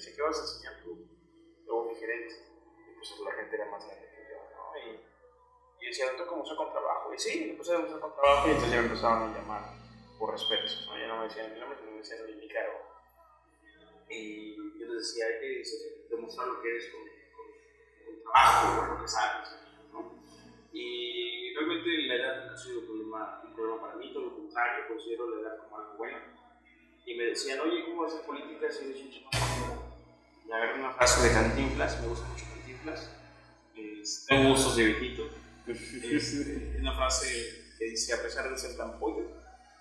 [0.00, 0.96] decía, ¿qué vas a enseñar tú?
[1.66, 4.78] Luego fui gerente y pues la gente era más grande que yo, ¿no?
[4.78, 7.12] Y, y decía, ¿tú cómo soy con trabajo?
[7.12, 9.62] Y sí, me puse demostrar con trabajo y entonces ya me a llamar
[10.18, 10.98] por respeto, ¿no?
[10.98, 12.78] Ya no me decían mi nombre, me decían mi cargo.
[14.08, 15.62] Y yo les decía, hay que
[16.10, 17.02] demostrar lo que eres con,
[17.36, 17.46] con,
[18.06, 19.48] con trabajo, con lo que sabes,
[19.92, 20.12] ¿no?
[20.72, 24.34] Y realmente la edad nunca ha sido un problema, un problema para mí, todo lo
[24.34, 26.18] contrario, considero la edad como algo bueno.
[27.06, 29.79] Y me decían, oye, ¿cómo hacer política si eres un chamaco?
[30.46, 33.10] Y agarré una frase de Cantinflas, me gusta mucho Cantinflas,
[33.76, 35.30] es, tengo gustos de viejito.
[35.66, 36.34] Es
[36.80, 39.26] una frase que dice, a pesar de ser tan pollo,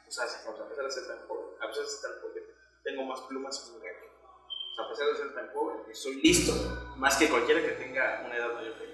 [0.07, 2.43] o sea, a pesar de ser tan joven, a pesar de ser tan joven,
[2.83, 4.05] tengo más plumas que un gallo.
[4.45, 6.53] O sea, a pesar de ser tan joven, estoy listo,
[6.97, 8.93] más que cualquiera que tenga una edad mayor que yo.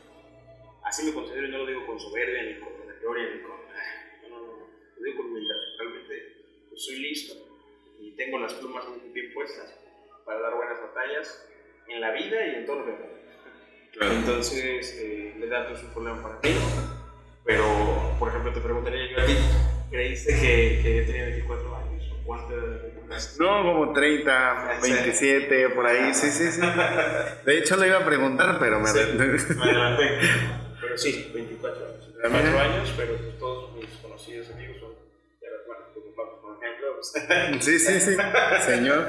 [0.84, 2.70] Así me considero, y no lo digo con soberbia, ni con
[3.02, 3.52] gloria, ni con...
[3.52, 5.56] ah, No, no, no, lo digo con humildad.
[5.80, 7.34] Realmente pues, soy listo
[8.00, 9.74] y tengo las plumas muy bien puestas
[10.26, 11.48] para dar buenas batallas
[11.88, 14.14] en la vida y en todo lo que me haga.
[14.14, 16.60] Entonces, eh, edad no es un problema para mí,
[17.46, 19.38] pero, por ejemplo, te preguntaría yo a ti,
[19.90, 22.12] ¿creíste que, que yo tenía 24 años?
[22.26, 23.38] ¿O tenías?
[23.40, 26.62] No, como 30, 27, por ahí, sí, sí, sí.
[27.46, 28.88] De hecho, le iba a preguntar, pero me...
[28.88, 29.00] Sí,
[29.56, 30.20] me adelanté.
[30.82, 32.14] Pero sí, 24 años.
[32.22, 34.95] 24 años, pero pues, todos mis conocidos amigos son,
[37.60, 38.16] Sí, sí, sí,
[38.66, 39.06] señor.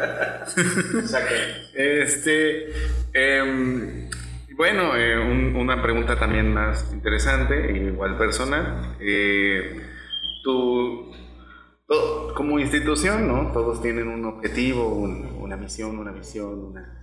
[1.74, 2.66] Este,
[3.12, 4.08] em,
[4.56, 8.96] bueno, eh, un- una pregunta también más interesante, igual personal.
[9.00, 9.80] Eh,
[10.44, 11.12] tú,
[12.34, 13.52] como institución, ¿no?
[13.52, 17.02] Todos tienen un objetivo, un- una misión, una visión, una,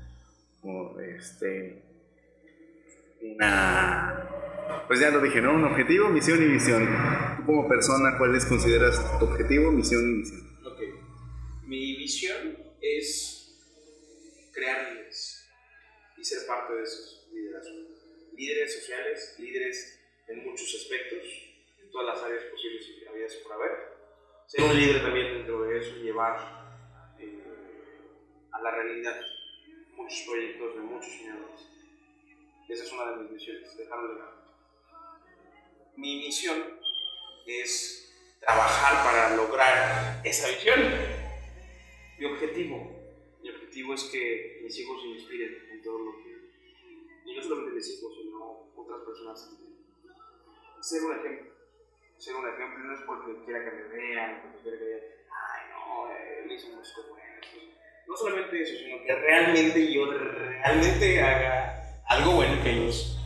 [1.20, 1.84] este,
[3.36, 4.28] una,
[4.88, 5.54] pues ya lo dije, ¿no?
[5.54, 6.88] Un objetivo, misión y visión.
[7.38, 10.53] Tú como persona, ¿cuáles consideras tu objetivo, misión y visión?
[11.74, 13.58] Mi visión es
[14.54, 15.50] crear líderes
[16.16, 18.06] y ser parte de esos liderazgos.
[18.38, 21.24] Líderes sociales, líderes en muchos aspectos,
[21.82, 23.72] en todas las áreas posibles y habidas por haber.
[24.46, 27.42] Ser un líder también dentro de eso llevar eh,
[28.52, 29.20] a la realidad
[29.96, 31.62] muchos proyectos de muchos soñadores.
[32.70, 34.44] Esa es una de mis misiones, dejar un legado.
[35.96, 36.80] Mi misión
[37.48, 41.23] es trabajar para lograr esa visión.
[42.24, 42.90] Mi objetivo,
[43.42, 46.30] mi objetivo es que mis hijos se inspiren en todo lo que,
[47.26, 49.52] y no solamente mis hijos, sino otras personas.
[50.80, 51.52] Ser un ejemplo,
[52.18, 55.02] ser un ejemplo no es porque quiera que me vean, porque quiera que digan,
[55.32, 57.42] ay no, él hizo música buena,
[58.08, 63.20] no solamente eso, sino que realmente yo realmente haga algo bueno que ellos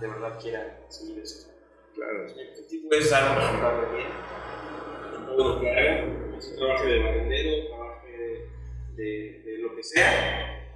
[0.00, 1.52] de verdad quieran seguir eso.
[1.94, 2.24] Claro.
[2.34, 4.08] Mi objetivo es dar un resultado bien
[5.18, 7.75] en todo lo que haga, si trabaje de barrendero,
[8.96, 10.66] de, de, lo que sea,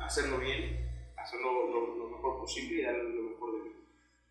[0.00, 3.76] hacerlo bien, hacerlo lo, lo mejor posible y dar lo mejor de mí.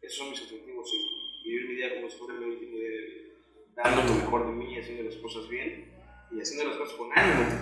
[0.02, 0.98] Esos son mis objetivos, sí.
[1.44, 3.34] Vivir mi día como si fuera mi último día de.
[3.76, 5.92] Dando lo mejor de mí, haciendo las cosas bien
[6.32, 7.60] y haciendo las cosas con ánimo.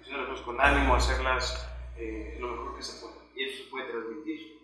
[0.00, 3.16] Haciendo las cosas con ánimo, hacerlas eh, lo mejor que se pueda.
[3.34, 4.58] Y eso se puede transmitir.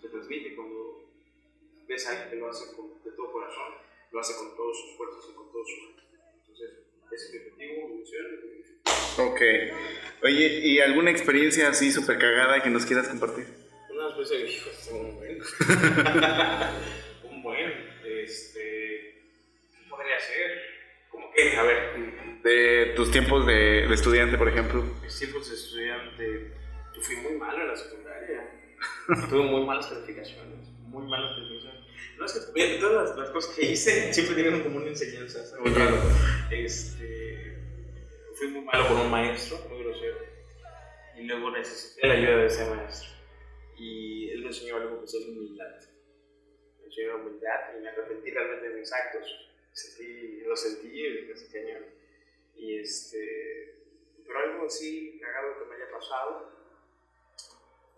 [0.00, 1.04] Se transmite cuando
[1.86, 3.74] ves a alguien que lo hace con, de todo corazón,
[4.10, 6.02] lo hace con todas sus fuerzas y con todos sus.
[6.40, 7.88] Entonces, es mi objetivo.
[9.18, 9.40] Ok.
[10.22, 13.46] Oye, ¿y alguna experiencia así súper cagada que nos quieras compartir?
[13.90, 15.38] Una especie de hijo, este un buen.
[17.30, 17.72] un buen.
[18.04, 18.60] Este.
[19.72, 20.50] ¿Qué podría ser?
[21.10, 24.82] Como que, a ver, De tus tiempos de, de estudiante, por ejemplo.
[25.02, 26.52] mis tiempos de estudiante,
[26.94, 28.50] yo fui muy malo en la secundaria.
[29.28, 30.68] Tuve muy malas calificaciones.
[30.86, 31.77] Muy malas calificaciones.
[32.18, 35.40] No es que bien, todas las, las cosas que hice siempre tienen como una enseñanza.
[35.60, 35.96] Muy raro.
[36.50, 37.56] Este,
[38.34, 40.18] fui muy malo con un maestro, muy grosero.
[41.16, 43.10] Y luego necesité la ayuda de ese maestro.
[43.76, 45.76] Y él me enseñó algo que es humildad.
[46.80, 49.26] Me enseñó humildad y me arrepentí realmente de mis actos.
[49.72, 50.88] Sentí, lo sentí
[51.36, 51.84] "Sí, cañón".
[52.56, 53.76] Y este,
[54.26, 56.52] pero algo así cagado que me haya pasado,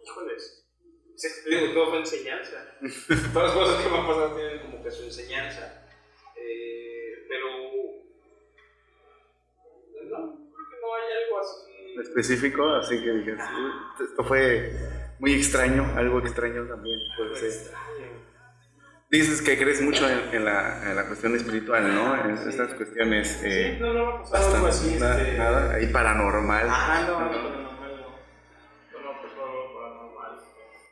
[0.05, 0.60] híjoles,
[1.45, 2.57] te digo, todo fue enseñanza.
[3.33, 5.85] Todas las cosas que me han pasado tienen como que su enseñanza.
[6.37, 7.47] Eh, pero,
[10.09, 12.01] no, creo que no hay algo así.
[12.09, 14.73] Específico, así que digas, "Uy, esto fue
[15.19, 17.49] muy extraño, algo extraño también puede ser.
[17.49, 17.87] extraño.
[19.11, 22.15] Dices que crees mucho en, en la, en la cuestión espiritual, ¿no?
[22.25, 25.01] En estas cuestiones eh, sí, no, no me ha pasado algo bastante, así.
[25.01, 26.67] na- este, nada, ahí paranormal.
[26.69, 27.70] No, no, no, no,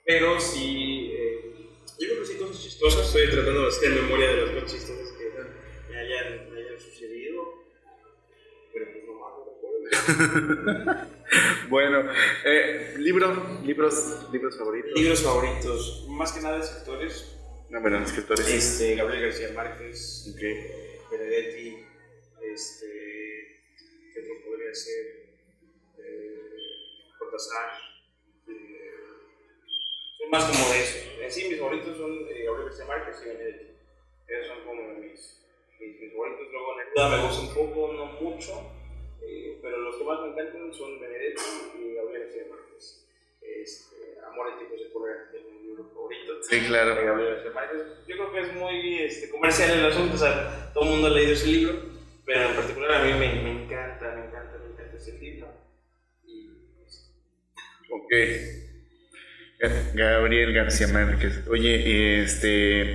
[0.08, 1.54] Pero sí, eh,
[1.98, 5.12] yo creo que sí cosas chistosas, estoy tratando de hacer memoria de las cosas chistosas
[5.18, 5.24] que
[5.92, 7.44] me hayan, me hayan sucedido,
[8.72, 11.08] pero pues no más.
[11.68, 12.10] Bueno,
[12.46, 14.98] eh, libros, libros, libros favoritos.
[14.98, 17.36] Libros favoritos, más que nada escritores,
[17.68, 18.48] No, bueno, escritores.
[18.48, 20.40] este, Gabriel García Márquez, Ok.
[21.10, 21.84] Benedetti,
[22.50, 23.60] este,
[24.14, 25.04] ¿qué otro podría ser?
[25.98, 26.40] Eh,
[27.18, 27.87] Cortázar.
[30.28, 30.98] Son más como de eso.
[31.22, 33.66] En sí, mis favoritos son eh, Gabriel García Márquez y Benedetti.
[34.28, 35.42] Esos son como mis,
[35.80, 36.46] mis, mis favoritos.
[36.52, 38.52] Luego Neruda me gusta un poco, no mucho,
[39.22, 41.42] eh, pero los que más me encantan son Benedetti
[41.78, 43.04] y Gabriel García Márquez.
[43.40, 46.94] Este, Amor en tiempos de cólera es mi libro favorito Sí, de claro.
[46.94, 47.82] Gabriel García Márquez.
[48.06, 51.10] Yo creo que es muy este, comercial el asunto, o sea, todo el mundo ha
[51.10, 51.74] leído ese libro,
[52.26, 55.48] pero en particular a mí me, me encanta, me encanta, me encanta ese libro.
[56.26, 56.50] Y
[57.90, 58.12] Ok.
[59.58, 61.46] Ga- Gabriel García Márquez.
[61.48, 62.92] Oye, este.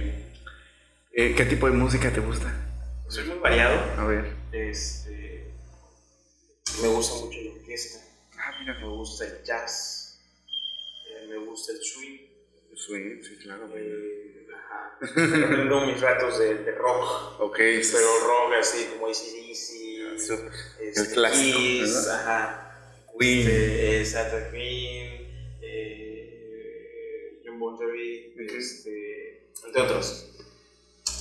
[1.11, 2.53] eh, ¿Qué tipo de música te gusta?
[3.09, 4.25] soy muy variado, A ver.
[4.51, 5.51] este,
[6.81, 7.99] me gusta mucho la orquesta,
[8.37, 8.79] Ah, mira.
[8.79, 10.19] me gusta el jazz,
[11.07, 12.17] eh, me gusta el swing,
[12.75, 13.69] Swing, sí, claro.
[13.75, 14.97] eh, ajá.
[15.55, 20.39] tengo mis ratos de, de rock, Ok, pero rock así como ACDC, Eso,
[20.81, 22.19] este, el clásico, Kiss, ¿verdad?
[22.21, 22.69] ajá.
[23.19, 23.47] Queen.
[23.47, 25.12] Este, Santa Queen,
[28.37, 30.29] este, entre otros.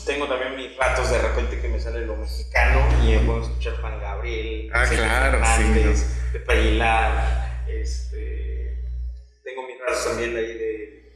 [0.07, 4.01] Tengo también mis ratos de repente que me sale lo mexicano y puedo escuchar Juan
[4.01, 8.79] Gabriel, Ah, claro, sí, Fernández, Pepe Aguilar, este,
[9.45, 11.13] tengo mis ratos también ahí de,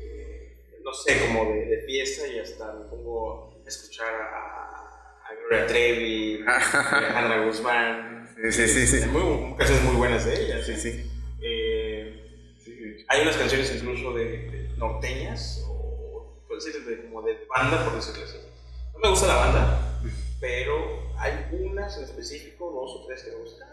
[0.00, 5.34] eh, no sé, como de, de fiesta y hasta me pongo a escuchar a, a
[5.48, 6.56] Gloria Trevi, a
[6.96, 9.06] Alejandra Guzmán, Sí, sí, sí, sí.
[9.08, 10.64] muy, canciones muy buenas de ella.
[10.64, 11.09] Sí, sí.
[13.12, 18.22] Hay unas canciones incluso de, norteñas, o puede ser de, como de banda, por decirlo
[18.22, 18.38] así.
[18.94, 20.00] No me gusta la banda,
[20.40, 23.68] pero hay unas en específico, dos o tres que me gustan.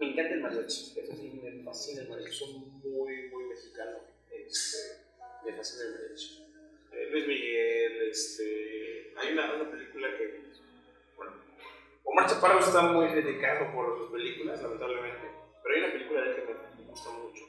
[0.00, 3.98] Me encanta el mariachi, eso sí, me fascina el mariachi, son muy, muy mexicano.
[4.28, 4.78] Este,
[5.46, 6.42] me fascina el mariachi.
[6.90, 10.42] Eh, Luis Miguel, este, hay una, una película que,
[11.16, 11.32] bueno,
[12.02, 15.30] Omar Chaparro está muy criticado por sus películas, lamentablemente,
[15.62, 17.47] pero hay una película de él que me gusta mucho,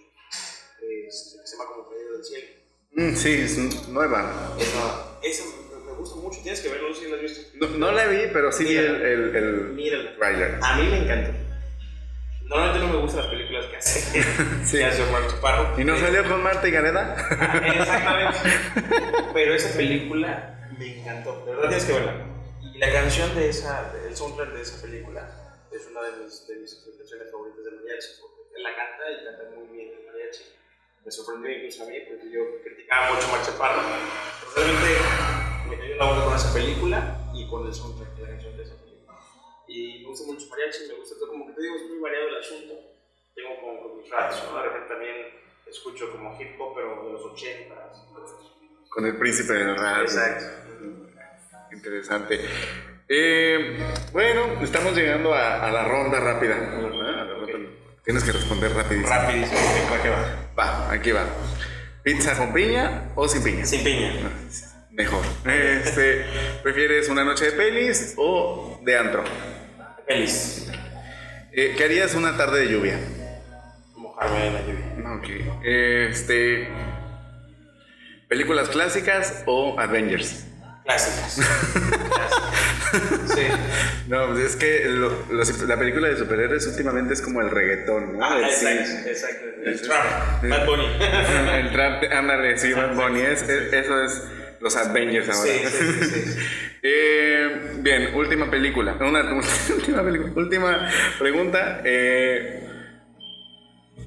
[1.08, 2.48] este, que se llama Como Caído del Cielo.
[2.92, 4.56] Mm, sí, es nueva.
[4.60, 7.42] Esa, esa me, me gusta mucho, tienes que verlo, no sé si la has visto.
[7.56, 10.16] No, no la vi, pero sí vi el, el, el Mírala.
[10.18, 10.60] trailer.
[10.62, 11.32] A mí me encanta.
[12.46, 14.24] Normalmente no me gustan las películas que hace,
[14.66, 14.78] Sí.
[14.78, 15.80] que hace Omar Chaparro.
[15.80, 17.16] ¿Y no salió con Marta y Gareda?
[17.64, 18.40] Exactamente.
[19.34, 21.46] Pero esa película me encantó.
[21.46, 22.26] De verdad tienes que verla.
[22.74, 25.30] Y la canción de esa, el soundtrack de esa película
[25.72, 29.56] es una de mis, de mis canciones favoritas de mariachi, porque la canta y canta
[29.56, 30.42] muy bien el mariachi.
[31.06, 33.82] Me sorprendió incluso a mí, porque yo criticaba mucho a Chaparro.
[33.82, 34.90] Pero realmente
[35.70, 38.64] me cayó la boca con esa película y con el soundtrack de la canción de
[38.64, 39.14] esa película.
[39.68, 42.28] Y me gusta mucho mariachi, me gusta todo, como que te digo, es muy variado
[42.30, 42.74] el asunto.
[43.36, 44.58] Tengo como con mis ratos, ¿no?
[44.58, 45.16] De repente también
[45.68, 48.90] escucho como hip hop, pero de los 80s.
[48.90, 50.02] Con el príncipe del rap.
[50.02, 50.46] Exacto.
[51.72, 52.40] Interesante.
[53.08, 53.78] Eh,
[54.12, 56.56] bueno, estamos llegando a, a la ronda rápida.
[56.56, 57.22] ¿verdad?
[57.22, 57.70] A la ronda-
[58.04, 59.10] Tienes que responder rapidísimo.
[59.10, 60.49] Rapidísimo, ¿para qué va?
[60.60, 61.26] Va, aquí va.
[62.04, 63.66] ¿Pizza con piña o sin piña?
[63.66, 64.12] Sin piña.
[64.92, 65.24] Mejor.
[65.46, 66.26] Este,
[66.62, 69.24] ¿Prefieres una noche de pelis o de antro?
[70.06, 70.70] Feliz.
[71.54, 73.00] Eh, ¿Qué harías una tarde de lluvia?
[73.96, 75.14] Mojarme en la lluvia.
[75.16, 75.64] Ok.
[75.64, 76.68] Este,
[78.28, 80.46] ¿Películas clásicas o Avengers?
[80.90, 81.36] Clásicas.
[81.36, 83.36] Clásicas.
[83.36, 83.44] Sí.
[84.08, 88.18] No, pues es que lo- los- la película de superhéroes últimamente es como el reggaetón,
[88.18, 88.26] ¿no?
[88.26, 89.46] Ah, El exacto, exacto.
[89.64, 90.44] El trap.
[90.50, 90.88] Bad Bunny.
[91.60, 94.24] El trap, ándale, sí, Bad Bunny, es, es- eso es
[94.62, 95.52] los Avengers ahora.
[95.52, 96.40] Sí, sí, sí, sí, sí.
[96.82, 98.94] Eh, bien, última película.
[99.02, 99.22] Una,
[99.76, 100.32] última película.
[100.36, 101.82] Última pregunta.
[101.84, 102.66] eh,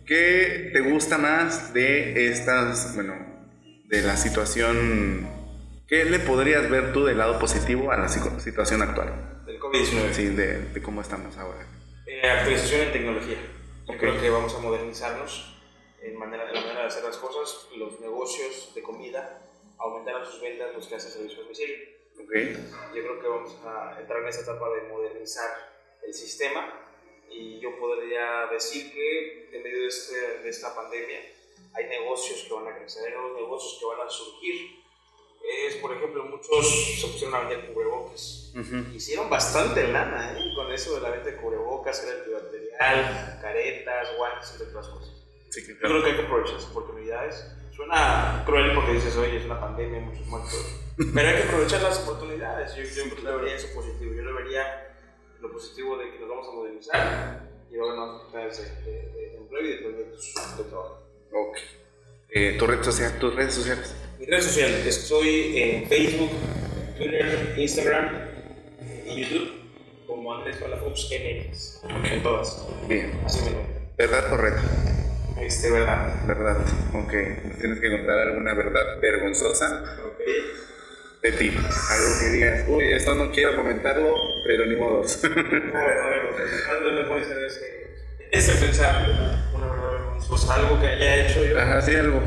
[0.07, 3.14] ¿Qué te gusta más de estas, bueno,
[3.89, 5.28] de la situación?
[5.93, 9.43] ¿Qué le podrías ver tú del lado positivo a la situación actual?
[9.45, 10.12] Del COVID-19.
[10.14, 11.66] Sí, de, de cómo estamos ahora.
[12.07, 13.36] Eh, actualización en tecnología.
[13.86, 13.99] Yo Ok.
[14.01, 15.55] creo que vamos a modernizarnos
[16.01, 17.68] en, manera, en la manera de hacer las cosas.
[17.76, 19.43] Los negocios de comida
[19.76, 21.76] aumentarán sus ventas, los que hacen servicio a domicilio.
[22.14, 22.32] ¿Ok?
[22.97, 25.51] Yo creo que vamos a entrar en esa etapa de modernizar
[26.07, 26.72] el sistema
[27.28, 31.20] y yo podría decir que en medio de, este- de esta pandemia
[31.74, 34.82] hay negocios que van a crecer, hay nuevos negocios que van a surgir.
[35.43, 38.53] Es, por ejemplo, muchos se pusieron a vender cubrebocas.
[38.95, 40.53] Hicieron bastante lana ¿eh?
[40.55, 45.11] con eso de la venta de cubrebocas, gel antibacterial, caretas, guantes, entre otras cosas.
[45.51, 47.47] Sí, que Yo creo que hay que aprovechar las oportunidades.
[47.74, 50.80] Suena cruel porque dices, oye, es una pandemia, muchos muertos.
[51.14, 52.74] Pero hay que aprovechar las oportunidades.
[52.74, 54.14] Yo, yo le vería eso positivo.
[54.14, 54.97] Yo le vería
[55.40, 59.36] lo positivo de que nos vamos a modernizar y va a haber nuevas oportunidades de,
[59.36, 61.03] empleo y de proyectos de trabajo.
[61.32, 61.57] Ok.
[62.30, 63.95] Eh, ¿tu red social, ¿Tus redes sociales?
[64.33, 66.30] Mi red social, estoy en Facebook,
[66.97, 68.09] Twitter, Instagram
[69.05, 69.51] y YouTube
[70.07, 71.83] como Andrés Palafox MX.
[72.11, 72.66] En todas.
[72.89, 73.12] Bien.
[73.26, 73.57] Así me.
[73.99, 74.57] ¿Verdad o reto?
[75.39, 76.14] Este, ¿verdad?
[76.26, 76.57] Verdad.
[76.95, 77.12] Ok.
[77.45, 80.20] ¿Nos tienes que contar alguna verdad vergonzosa Ok.
[81.24, 81.49] de ti?
[81.51, 84.14] Algo que digas, uy, esto no quiero comentarlo,
[84.47, 85.22] pero ni modos.
[85.26, 86.22] A ver, a ver,
[86.66, 87.97] ¿cuándo me puede ser ese,
[88.30, 89.11] ese pensar
[89.55, 90.55] una verdad vergonzosa?
[90.55, 91.61] Algo que haya hecho yo.
[91.61, 92.22] Ajá, sí, algo.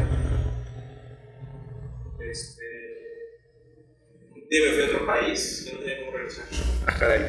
[4.56, 6.46] Día me fui a otro país y no tenía cómo regresar.
[6.88, 7.22] Ah, caray.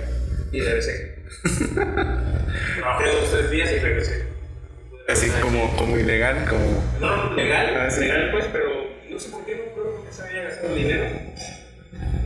[0.52, 1.16] Y regresé.
[1.74, 4.26] Trabajé dos tres días y regresé.
[5.08, 6.84] Así como, como ilegal, como...
[7.00, 8.02] No, legal, Ah, sí.
[8.02, 8.68] legal pues, pero
[9.10, 11.04] no sé por qué no creo que se había gastado el dinero.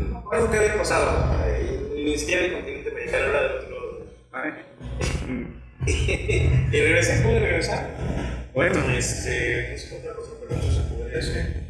[0.01, 1.35] No me acuerdo qué había pasado.
[1.47, 4.07] Eh, Ni siquiera el continente americano era del otro lado.
[4.33, 4.53] Ay.
[6.73, 7.89] y regresé, pude regresar.
[8.53, 8.91] Bueno.
[8.91, 11.70] Este, no sé otra cosa, pero no se podría hacer.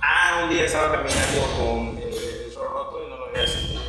[0.00, 3.80] Ah, un día estaba caminando con eh, el sorroto y no lo había sentido.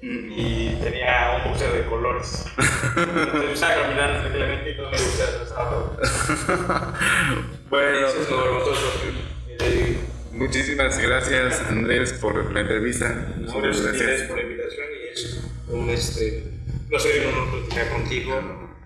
[0.00, 2.46] Y tenía un museo de colores.
[2.96, 5.96] Entonces estaba caminando tranquilamente y todo me gustaba.
[6.02, 6.94] Estaba
[7.70, 8.98] Bueno, Eso es lo vergonzoso
[10.48, 13.34] muchísimas gracias Andrés por la entrevista.
[13.38, 16.44] No, gracias ustedes por la invitación y es un este,
[16.88, 18.34] placer platicar contigo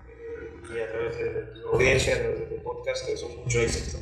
[0.09, 3.61] eh, y a través de tu audiencia, a través de tu podcast, te deseo mucho
[3.61, 3.97] éxito.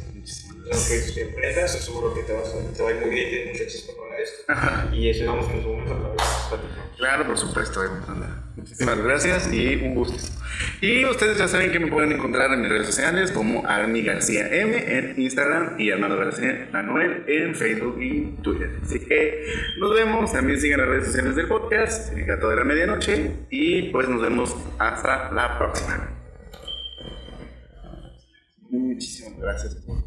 [0.69, 3.61] Proyectos que emprendas, seguro que te, vas a, te va a ir muy bien, tienes
[3.61, 4.95] éxito para esto.
[4.95, 6.97] Y esperamos que en su momento la vez platicamos.
[6.97, 7.81] Claro, por supuesto.
[7.81, 8.43] Anda.
[8.55, 10.17] Muchísimas gracias y un gusto.
[10.81, 14.47] Y ustedes ya saben que me pueden encontrar en mis redes sociales como Armi García
[14.47, 18.79] M en Instagram y Armando García Manuel en Facebook y Twitter.
[18.83, 19.45] Así que
[19.79, 20.31] nos vemos.
[20.31, 23.31] También sigan las redes sociales del podcast, El Gato de la Medianoche.
[23.49, 26.07] Y pues nos vemos hasta la próxima.
[28.69, 30.01] Muchísimas gracias por